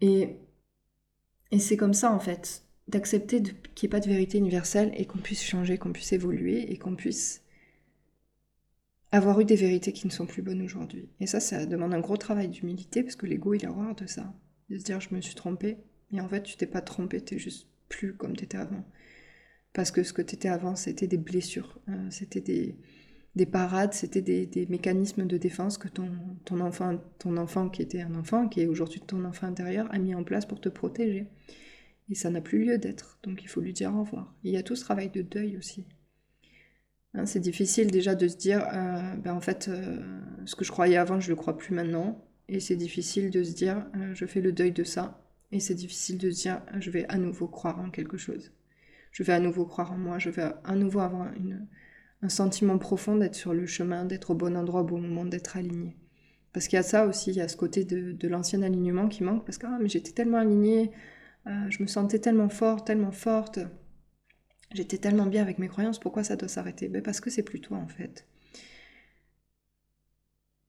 Et, 0.00 0.36
et 1.50 1.58
c'est 1.58 1.76
comme 1.76 1.94
ça, 1.94 2.10
en 2.10 2.18
fait, 2.18 2.64
d'accepter 2.88 3.42
qu'il 3.42 3.86
n'y 3.86 3.86
ait 3.86 3.88
pas 3.88 4.00
de 4.00 4.08
vérité 4.08 4.38
universelle 4.38 4.92
et 4.96 5.04
qu'on 5.04 5.18
puisse 5.18 5.42
changer, 5.42 5.76
qu'on 5.76 5.92
puisse 5.92 6.12
évoluer 6.12 6.72
et 6.72 6.78
qu'on 6.78 6.96
puisse 6.96 7.42
avoir 9.12 9.38
eu 9.40 9.44
des 9.44 9.56
vérités 9.56 9.92
qui 9.92 10.06
ne 10.06 10.12
sont 10.12 10.26
plus 10.26 10.42
bonnes 10.42 10.62
aujourd'hui. 10.62 11.08
Et 11.20 11.26
ça, 11.26 11.38
ça 11.38 11.66
demande 11.66 11.94
un 11.94 12.00
gros 12.00 12.16
travail 12.16 12.48
d'humilité 12.48 13.02
parce 13.02 13.16
que 13.16 13.26
l'ego, 13.26 13.54
il 13.54 13.64
a 13.66 13.70
horreur 13.70 13.94
de 13.94 14.06
ça. 14.06 14.34
De 14.70 14.78
se 14.78 14.84
dire, 14.84 15.00
je 15.00 15.14
me 15.14 15.20
suis 15.20 15.34
trompé. 15.34 15.76
Et 16.12 16.20
en 16.20 16.28
fait, 16.28 16.42
tu 16.42 16.56
t'es 16.56 16.66
pas 16.66 16.80
trompé, 16.80 17.20
tu 17.20 17.38
juste 17.38 17.68
plus 17.88 18.14
comme 18.14 18.34
tu 18.34 18.44
étais 18.44 18.58
avant. 18.58 18.84
Parce 19.74 19.90
que 19.90 20.02
ce 20.02 20.12
que 20.12 20.22
tu 20.22 20.34
étais 20.34 20.48
avant, 20.48 20.76
c'était 20.76 21.06
des 21.06 21.18
blessures, 21.18 21.78
euh, 21.88 22.10
c'était 22.10 22.40
des, 22.40 22.76
des 23.36 23.46
parades, 23.46 23.94
c'était 23.94 24.20
des, 24.20 24.66
mécanismes 24.68 25.26
de 25.26 25.38
défense 25.38 25.78
que 25.78 25.88
ton, 25.88 26.10
ton, 26.44 26.60
enfant, 26.60 26.98
ton 27.18 27.36
enfant 27.38 27.70
qui 27.70 27.80
était 27.80 28.02
un 28.02 28.14
enfant, 28.14 28.48
qui 28.48 28.60
est 28.60 28.66
aujourd'hui 28.66 29.00
ton 29.00 29.24
enfant 29.24 29.46
intérieur, 29.46 29.88
a 29.92 29.98
mis 29.98 30.14
en 30.14 30.24
place 30.24 30.44
pour 30.44 30.60
te 30.60 30.68
protéger. 30.68 31.26
Et 32.10 32.14
ça 32.14 32.28
n'a 32.28 32.42
plus 32.42 32.64
lieu 32.64 32.78
d'être, 32.78 33.18
donc 33.22 33.42
il 33.42 33.48
faut 33.48 33.60
lui 33.60 33.72
dire 33.72 33.94
au 33.94 34.00
revoir. 34.00 34.34
il 34.42 34.52
y 34.52 34.56
a 34.56 34.62
tout 34.62 34.76
ce 34.76 34.84
travail 34.84 35.08
de 35.08 35.22
deuil 35.22 35.56
aussi. 35.56 35.86
Hein, 37.14 37.26
c'est 37.26 37.40
difficile 37.40 37.90
déjà 37.90 38.14
de 38.14 38.26
se 38.26 38.36
dire, 38.36 38.66
euh, 38.72 39.14
ben 39.16 39.34
en 39.34 39.40
fait, 39.40 39.68
euh, 39.68 39.98
ce 40.46 40.54
que 40.54 40.64
je 40.64 40.70
croyais 40.72 40.96
avant, 40.96 41.20
je 41.20 41.28
le 41.28 41.36
crois 41.36 41.56
plus 41.56 41.74
maintenant. 41.74 42.24
Et 42.48 42.60
c'est 42.60 42.76
difficile 42.76 43.30
de 43.30 43.42
se 43.42 43.52
dire, 43.52 43.86
euh, 43.96 44.14
je 44.14 44.26
fais 44.26 44.40
le 44.40 44.52
deuil 44.52 44.72
de 44.72 44.84
ça. 44.84 45.20
Et 45.52 45.60
c'est 45.60 45.74
difficile 45.74 46.18
de 46.18 46.30
se 46.30 46.42
dire, 46.42 46.62
je 46.80 46.90
vais 46.90 47.06
à 47.08 47.18
nouveau 47.18 47.48
croire 47.48 47.78
en 47.80 47.90
quelque 47.90 48.16
chose. 48.16 48.52
Je 49.10 49.22
vais 49.22 49.34
à 49.34 49.40
nouveau 49.40 49.66
croire 49.66 49.92
en 49.92 49.98
moi, 49.98 50.18
je 50.18 50.30
vais 50.30 50.46
à 50.64 50.74
nouveau 50.74 51.00
avoir 51.00 51.30
un 52.22 52.28
sentiment 52.30 52.78
profond 52.78 53.16
d'être 53.16 53.34
sur 53.34 53.52
le 53.52 53.66
chemin, 53.66 54.06
d'être 54.06 54.30
au 54.30 54.34
bon 54.34 54.56
endroit 54.56 54.80
au 54.80 54.84
bon 54.84 55.00
moment, 55.00 55.26
d'être 55.26 55.58
aligné. 55.58 55.96
Parce 56.54 56.68
qu'il 56.68 56.78
y 56.78 56.80
a 56.80 56.82
ça 56.82 57.06
aussi, 57.06 57.30
il 57.30 57.36
y 57.36 57.42
a 57.42 57.48
ce 57.48 57.56
côté 57.56 57.84
de, 57.84 58.28
l'ancien 58.28 58.62
alignement 58.62 59.08
qui 59.08 59.22
manque, 59.22 59.44
parce 59.44 59.58
que 59.58 59.66
ah, 59.66 59.78
j'étais 59.84 60.12
tellement 60.12 60.38
alignée, 60.38 60.90
je 61.44 61.82
me 61.82 61.86
sentais 61.86 62.18
tellement 62.18 62.48
fort, 62.48 62.84
tellement 62.84 63.12
forte, 63.12 63.58
j'étais 64.74 64.98
tellement 64.98 65.26
bien 65.26 65.42
avec 65.42 65.58
mes 65.58 65.68
croyances, 65.68 65.98
pourquoi 65.98 66.24
ça 66.24 66.36
doit 66.36 66.48
s'arrêter? 66.48 66.88
Ben 66.88 67.02
Parce 67.02 67.20
que 67.20 67.30
c'est 67.30 67.42
plus 67.42 67.60
toi 67.60 67.78
en 67.78 67.88
fait. 67.88 68.26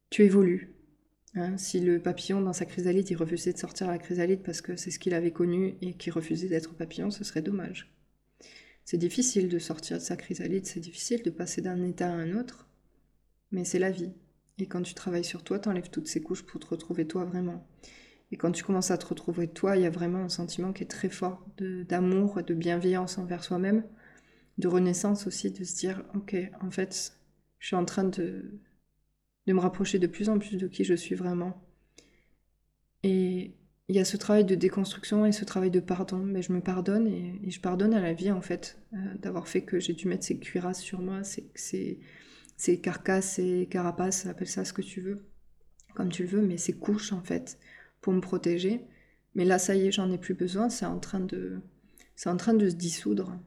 Tu 0.10 0.24
évolues. 0.24 0.76
Hein. 1.36 1.58
si 1.58 1.80
le 1.80 2.00
papillon 2.00 2.42
dans 2.42 2.54
sa 2.54 2.66
chrysalide, 2.66 3.10
il 3.10 3.16
refusait 3.16 3.54
de 3.54 3.58
sortir 3.58 3.88
la 3.88 3.98
chrysalide 3.98 4.44
parce 4.44 4.62
que 4.62 4.76
c'est 4.76 4.92
ce 4.92 5.00
qu'il 5.00 5.16
avait 5.16 5.32
connu 5.32 5.76
et 5.82 5.94
qu'il 5.96 6.14
refusait 6.14 6.48
d'être 6.48 6.76
papillon, 6.76 7.10
ce 7.10 7.24
serait 7.24 7.42
dommage. 7.42 7.92
C'est 8.86 8.98
difficile 8.98 9.50
de 9.50 9.58
sortir 9.60 9.98
de 9.98 10.04
sa 10.04 10.16
chrysalide, 10.16 10.68
c'est 10.68 10.80
difficile 10.80 11.24
de 11.24 11.32
passer 11.32 11.62
d'un 11.62 11.84
état 11.84 12.08
à 12.08 12.14
un 12.14 12.38
autre, 12.38 12.68
mais 13.52 13.66
c'est 13.66 13.80
la 13.80 13.90
vie. 13.90 14.12
Et 14.60 14.68
quand 14.68 14.84
tu 14.84 14.94
travailles 14.94 15.24
sur 15.24 15.44
toi, 15.44 15.58
t'enlèves 15.58 15.90
toutes 15.90 16.08
ces 16.08 16.22
couches 16.22 16.44
pour 16.44 16.60
te 16.60 16.68
retrouver 16.68 17.08
toi 17.08 17.24
vraiment. 17.26 17.66
Et 18.34 18.36
quand 18.36 18.52
tu 18.52 18.64
commences 18.64 18.90
à 18.90 18.98
te 18.98 19.06
retrouver 19.06 19.48
toi, 19.48 19.78
il 19.78 19.84
y 19.84 19.86
a 19.86 19.92
vraiment 19.92 20.24
un 20.24 20.30
sentiment 20.30 20.74
qui 20.74 20.82
est 20.82 20.88
très 20.88 21.10
fort 21.10 21.46
d'amour, 21.60 22.42
de, 22.42 22.56
bienveillance 22.56 23.20
envers 23.20 23.44
soi-même, 23.44 23.84
de 24.58 24.68
renaissance 24.68 25.28
aussi, 25.28 25.52
de 25.52 25.64
se 25.64 25.76
dire, 25.76 26.04
ok, 26.16 26.36
en 26.60 26.72
fait, 26.72 27.14
je 27.60 27.68
suis 27.68 27.76
en 27.76 27.86
train 27.86 28.06
de, 28.06 28.60
de 29.46 29.54
me 29.54 29.60
rapprocher 29.60 30.00
de 30.00 30.08
plus 30.08 30.30
en 30.30 30.40
plus 30.40 30.58
de 30.58 30.68
qui 30.68 30.84
je 30.84 30.96
suis 30.96 31.14
vraiment. 31.14 31.64
Et, 33.04 33.56
il 33.88 33.96
y 33.96 34.00
a 34.00 34.06
ce 34.06 34.18
travail 34.18 34.46
de 34.46 34.56
déconstruction 34.56 35.28
et 35.28 35.32
ce 35.32 35.46
travail 35.46 35.70
de 35.70 35.80
pardon. 35.80 36.18
Mais 36.18 36.42
je 36.42 36.54
me 36.54 36.62
pardonne 36.62 37.06
et, 37.06 37.52
je 37.52 37.60
pardonne 37.60 37.94
à 37.94 38.02
la 38.02 38.14
vie, 38.14 38.32
en 38.32 38.42
fait, 38.42 38.80
euh, 38.94 38.98
d'avoir 39.20 39.48
fait 39.48 39.62
que 39.62 39.80
j'ai 39.80 39.94
dû 39.94 40.08
mettre 40.08 40.24
ces 40.26 40.40
cuirasses 40.40 40.82
sur 40.82 41.02
moi, 41.02 41.24
ces, 41.24 41.52
ces, 41.54 42.00
ces, 42.58 42.82
carcasses, 42.82 43.34
ces 43.34 43.68
carapaces, 43.70 44.26
appelle 44.26 44.48
ça 44.48 44.66
ce 44.66 44.74
que 44.74 44.82
tu 44.82 45.02
veux, 45.02 45.30
comme 45.94 46.10
tu 46.10 46.24
le 46.24 46.30
veux, 46.30 46.42
mais 46.42 46.58
ces 46.58 46.74
couches, 46.74 47.14
en 47.14 47.22
fait, 47.22 47.60
pour 48.04 48.14
me 48.14 48.22
protéger. 48.22 48.86
Mais 49.34 49.46
là, 49.46 49.58
ça 49.58 49.74
y 49.76 49.88
est, 49.88 49.92
j'en 49.92 50.12
ai 50.12 50.20
plus 50.20 50.36
besoin, 50.36 50.70
c'est 50.70 50.86
en 50.86 51.00
train 51.00 51.22
de, 51.22 51.60
c'est 52.16 52.30
en 52.30 52.38
train 52.38 52.54
de 52.54 52.70
se 52.70 52.76
dissoudre. 52.76 53.40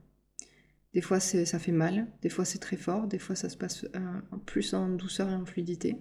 Des 0.94 1.00
fois, 1.02 1.20
ça 1.20 1.58
fait 1.58 1.72
mal, 1.72 2.08
des 2.22 2.30
fois, 2.30 2.44
c'est 2.44 2.58
très 2.58 2.76
fort, 2.76 3.06
des 3.06 3.18
fois, 3.18 3.36
ça 3.36 3.48
se 3.48 3.56
passe 3.56 3.84
euh, 3.84 4.38
plus 4.46 4.74
en 4.74 4.88
douceur 4.88 5.30
et 5.30 5.34
en 5.34 5.44
fluidité. 5.44 5.98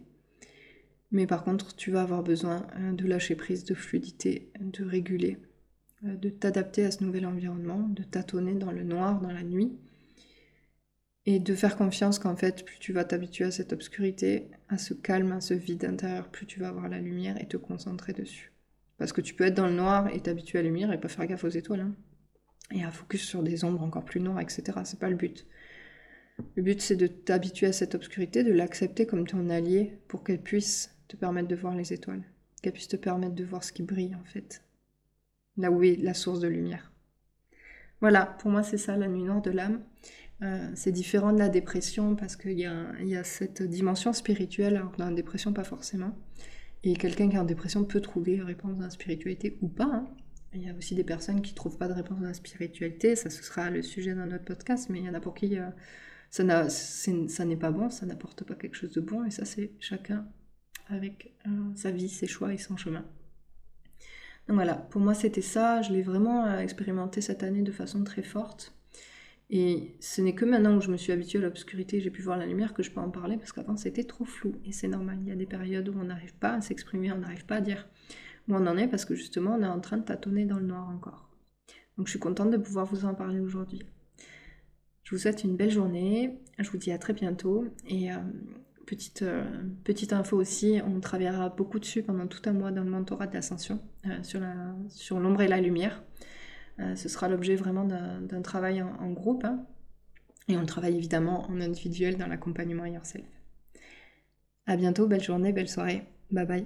Mais 1.11 1.27
par 1.27 1.43
contre, 1.43 1.75
tu 1.75 1.91
vas 1.91 2.01
avoir 2.01 2.23
besoin 2.23 2.65
euh, 2.77 2.93
de 2.93 3.05
lâcher 3.05 3.35
prise, 3.35 3.65
de 3.65 3.75
fluidité, 3.75 4.51
de 4.59 4.83
réguler, 4.83 5.37
euh, 6.05 6.15
de 6.15 6.29
t'adapter 6.29 6.85
à 6.85 6.91
ce 6.91 7.03
nouvel 7.03 7.25
environnement, 7.25 7.87
de 7.89 8.03
tâtonner 8.03 8.53
dans 8.53 8.71
le 8.71 8.83
noir, 8.83 9.19
dans 9.21 9.31
la 9.31 9.43
nuit, 9.43 9.77
et 11.25 11.39
de 11.39 11.55
faire 11.55 11.75
confiance 11.75 12.17
qu'en 12.17 12.37
fait, 12.37 12.63
plus 12.63 12.79
tu 12.79 12.93
vas 12.93 13.03
t'habituer 13.03 13.45
à 13.45 13.51
cette 13.51 13.73
obscurité, 13.73 14.49
à 14.69 14.77
ce 14.77 14.93
calme, 14.93 15.31
à 15.31 15.41
ce 15.41 15.53
vide 15.53 15.85
intérieur, 15.85 16.29
plus 16.29 16.45
tu 16.45 16.59
vas 16.59 16.69
avoir 16.69 16.89
la 16.89 16.99
lumière 16.99 17.41
et 17.41 17.47
te 17.47 17.57
concentrer 17.57 18.13
dessus. 18.13 18.51
Parce 18.97 19.13
que 19.13 19.21
tu 19.21 19.33
peux 19.33 19.43
être 19.43 19.55
dans 19.55 19.67
le 19.67 19.75
noir 19.75 20.07
et 20.13 20.19
t'habituer 20.21 20.59
à 20.59 20.61
la 20.61 20.69
lumière 20.69 20.91
et 20.91 20.99
pas 20.99 21.07
faire 21.07 21.27
gaffe 21.27 21.43
aux 21.43 21.49
étoiles. 21.49 21.81
Hein. 21.81 21.95
Et 22.71 22.83
à 22.83 22.91
focus 22.91 23.23
sur 23.23 23.43
des 23.43 23.63
ombres 23.63 23.83
encore 23.83 24.05
plus 24.05 24.19
noires, 24.19 24.39
etc. 24.39 24.63
C'est 24.85 24.99
pas 24.99 25.09
le 25.09 25.15
but. 25.15 25.45
Le 26.55 26.63
but, 26.63 26.81
c'est 26.81 26.95
de 26.95 27.07
t'habituer 27.07 27.67
à 27.67 27.73
cette 27.73 27.95
obscurité, 27.95 28.43
de 28.43 28.51
l'accepter 28.51 29.05
comme 29.05 29.27
ton 29.27 29.49
allié 29.49 29.99
pour 30.07 30.23
qu'elle 30.23 30.41
puisse 30.41 30.95
te 31.07 31.15
permettre 31.15 31.47
de 31.47 31.55
voir 31.55 31.75
les 31.75 31.93
étoiles, 31.93 32.23
qu'elle 32.61 32.73
puisse 32.73 32.87
te 32.87 32.95
permettre 32.95 33.35
de 33.35 33.43
voir 33.43 33.63
ce 33.63 33.71
qui 33.71 33.83
brille 33.83 34.15
en 34.15 34.23
fait, 34.23 34.63
là 35.57 35.71
où 35.71 35.83
est 35.83 35.95
la 35.97 36.13
source 36.13 36.39
de 36.39 36.47
lumière. 36.47 36.91
Voilà, 38.01 38.25
pour 38.25 38.51
moi 38.51 38.63
c'est 38.63 38.77
ça 38.77 38.97
la 38.97 39.07
nuit 39.07 39.23
noire 39.23 39.41
de 39.41 39.51
l'âme. 39.51 39.83
Euh, 40.41 40.69
c'est 40.75 40.91
différent 40.91 41.31
de 41.31 41.39
la 41.39 41.49
dépression 41.49 42.15
parce 42.15 42.35
qu'il 42.35 42.59
y, 42.59 42.65
a 42.65 43.23
cette 43.23 43.63
dimension 43.63 44.11
spirituelle, 44.11 44.75
alors 44.75 44.91
dans 44.97 45.09
la 45.09 45.15
dépression 45.15 45.53
pas 45.53 45.63
forcément. 45.63 46.17
Et 46.83 46.95
quelqu'un 46.95 47.29
qui 47.29 47.35
est 47.35 47.39
en 47.39 47.45
dépression 47.45 47.85
peut 47.85 48.01
trouver 48.01 48.41
réponse 48.41 48.75
dans 48.75 48.83
la 48.83 48.89
spiritualité 48.89 49.57
ou 49.61 49.69
pas. 49.69 49.85
Hein. 49.85 50.07
il 50.53 50.63
y 50.63 50.69
a 50.69 50.73
aussi 50.73 50.93
des 50.93 51.03
personnes 51.03 51.41
qui 51.41 51.53
ne 51.53 51.55
trouvent 51.55 51.77
pas 51.77 51.87
de 51.87 51.93
réponse 51.93 52.19
dans 52.19 52.27
la 52.27 52.33
spiritualité, 52.33 53.15
ça 53.15 53.29
ce 53.29 53.43
sera 53.43 53.69
le 53.69 53.81
sujet 53.81 54.13
d'un 54.13 54.27
autre 54.27 54.45
podcast, 54.45 54.89
mais 54.89 54.99
il 54.99 55.05
y 55.05 55.09
en 55.09 55.13
a 55.13 55.19
pour 55.19 55.33
qui 55.33 55.57
euh, 55.57 55.69
ça, 56.29 56.43
n'est 57.45 57.55
pas 57.55 57.71
bon, 57.71 57.89
ça 57.89 58.05
n'apporte 58.05 58.43
pas 58.43 58.55
quelque 58.55 58.75
chose 58.75 58.91
de 58.91 59.01
bon, 59.01 59.23
et 59.23 59.31
ça 59.31 59.45
c'est 59.45 59.71
chacun 59.79 60.27
avec 60.87 61.33
euh, 61.47 61.49
sa 61.75 61.91
vie, 61.91 62.09
ses 62.09 62.27
choix 62.27 62.53
et 62.53 62.57
son 62.57 62.77
chemin. 62.77 63.05
Donc 64.47 64.55
voilà, 64.55 64.75
pour 64.75 65.01
moi 65.01 65.13
c'était 65.13 65.41
ça, 65.41 65.81
je 65.81 65.91
l'ai 65.91 66.03
vraiment 66.03 66.59
expérimenté 66.59 67.21
cette 67.21 67.41
année 67.41 67.63
de 67.63 67.71
façon 67.71 68.03
très 68.03 68.21
forte. 68.21 68.75
Et 69.49 69.95
ce 69.99 70.21
n'est 70.21 70.33
que 70.33 70.45
maintenant 70.45 70.75
où 70.75 70.81
je 70.81 70.89
me 70.89 70.97
suis 70.97 71.11
habituée 71.11 71.37
à 71.39 71.41
l'obscurité, 71.41 72.01
j'ai 72.01 72.09
pu 72.09 72.21
voir 72.21 72.37
la 72.37 72.45
lumière, 72.45 72.73
que 72.73 72.81
je 72.81 72.91
peux 72.91 72.99
en 72.99 73.11
parler, 73.11 73.37
parce 73.37 73.51
qu'avant 73.51 73.77
c'était 73.77 74.03
trop 74.03 74.25
flou. 74.25 74.55
Et 74.65 74.71
c'est 74.71 74.87
normal, 74.87 75.19
il 75.21 75.27
y 75.27 75.31
a 75.31 75.35
des 75.35 75.45
périodes 75.45 75.87
où 75.89 75.93
on 75.99 76.05
n'arrive 76.05 76.33
pas 76.35 76.53
à 76.53 76.61
s'exprimer, 76.61 77.11
on 77.11 77.19
n'arrive 77.19 77.45
pas 77.45 77.57
à 77.57 77.61
dire 77.61 77.87
où 78.47 78.55
on 78.55 78.65
en 78.65 78.77
est, 78.77 78.87
parce 78.87 79.05
que 79.05 79.15
justement 79.15 79.55
on 79.55 79.61
est 79.61 79.67
en 79.67 79.79
train 79.79 79.97
de 79.97 80.03
tâtonner 80.03 80.45
dans 80.45 80.57
le 80.57 80.65
noir 80.65 80.89
encore. 80.89 81.29
Donc 81.97 82.07
je 82.07 82.11
suis 82.11 82.19
contente 82.19 82.51
de 82.51 82.57
pouvoir 82.57 82.85
vous 82.85 83.05
en 83.05 83.13
parler 83.13 83.39
aujourd'hui. 83.39 83.83
Je 85.03 85.11
vous 85.11 85.21
souhaite 85.21 85.43
une 85.43 85.55
belle 85.55 85.69
journée, 85.69 86.39
je 86.57 86.69
vous 86.69 86.77
dis 86.77 86.91
à 86.91 86.97
très 86.97 87.13
bientôt, 87.13 87.65
et 87.87 88.11
euh, 88.11 88.17
petite, 88.87 89.21
euh, 89.21 89.43
petite 89.83 90.13
info 90.13 90.37
aussi, 90.37 90.81
on 90.85 90.99
travaillera 90.99 91.49
beaucoup 91.49 91.79
dessus 91.79 92.01
pendant 92.01 92.25
tout 92.25 92.41
un 92.49 92.53
mois 92.53 92.71
dans 92.71 92.83
le 92.83 92.89
mentorat 92.89 93.27
d'ascension, 93.27 93.79
euh, 94.07 94.23
sur 94.89 95.19
l'ombre 95.19 95.41
et 95.41 95.47
la 95.47 95.61
lumière. 95.61 96.03
Euh, 96.79 96.95
ce 96.95 97.07
sera 97.09 97.29
l'objet 97.29 97.55
vraiment 97.55 97.85
d'un 97.85 98.41
travail 98.41 98.81
en, 98.81 99.11
groupe. 99.11 99.45
Hein. 99.45 99.65
Et 100.47 100.57
on 100.57 100.65
travaille 100.65 100.95
évidemment 100.95 101.49
en 101.49 101.61
individuel 101.61 102.17
dans 102.17 102.27
l'accompagnement 102.27 102.85
yourself. 102.85 103.25
À 104.67 104.75
bientôt, 104.75 105.07
belle 105.07 105.23
journée, 105.23 105.53
belle 105.53 105.69
soirée. 105.69 106.03
Bye 106.31 106.45
bye. 106.45 106.65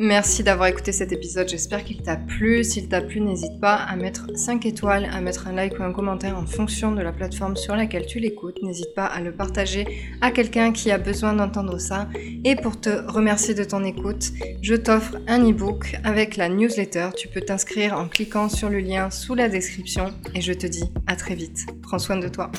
Merci 0.00 0.44
d'avoir 0.44 0.68
écouté 0.68 0.92
cet 0.92 1.10
épisode, 1.10 1.48
j'espère 1.48 1.82
qu'il 1.82 2.00
t'a 2.02 2.14
plu. 2.14 2.62
S'il 2.62 2.88
t'a 2.88 3.00
plu, 3.00 3.20
n'hésite 3.20 3.60
pas 3.60 3.74
à 3.74 3.96
mettre 3.96 4.28
5 4.32 4.64
étoiles, 4.64 5.08
à 5.12 5.20
mettre 5.20 5.48
un 5.48 5.52
like 5.52 5.76
ou 5.80 5.82
un 5.82 5.92
commentaire 5.92 6.38
en 6.38 6.46
fonction 6.46 6.92
de 6.92 7.02
la 7.02 7.10
plateforme 7.10 7.56
sur 7.56 7.74
laquelle 7.74 8.06
tu 8.06 8.20
l'écoutes. 8.20 8.62
N'hésite 8.62 8.94
pas 8.94 9.06
à 9.06 9.20
le 9.20 9.32
partager 9.32 9.88
à 10.20 10.30
quelqu'un 10.30 10.70
qui 10.70 10.92
a 10.92 10.98
besoin 10.98 11.32
d'entendre 11.32 11.78
ça. 11.78 12.08
Et 12.44 12.54
pour 12.54 12.80
te 12.80 12.90
remercier 13.10 13.54
de 13.54 13.64
ton 13.64 13.82
écoute, 13.82 14.30
je 14.62 14.76
t'offre 14.76 15.16
un 15.26 15.42
e-book 15.50 15.96
avec 16.04 16.36
la 16.36 16.48
newsletter. 16.48 17.08
Tu 17.16 17.26
peux 17.26 17.40
t'inscrire 17.40 17.98
en 17.98 18.06
cliquant 18.06 18.48
sur 18.48 18.70
le 18.70 18.78
lien 18.78 19.10
sous 19.10 19.34
la 19.34 19.48
description 19.48 20.14
et 20.32 20.40
je 20.40 20.52
te 20.52 20.68
dis 20.68 20.92
à 21.08 21.16
très 21.16 21.34
vite. 21.34 21.66
Prends 21.82 21.98
soin 21.98 22.18
de 22.18 22.28
toi. 22.28 22.52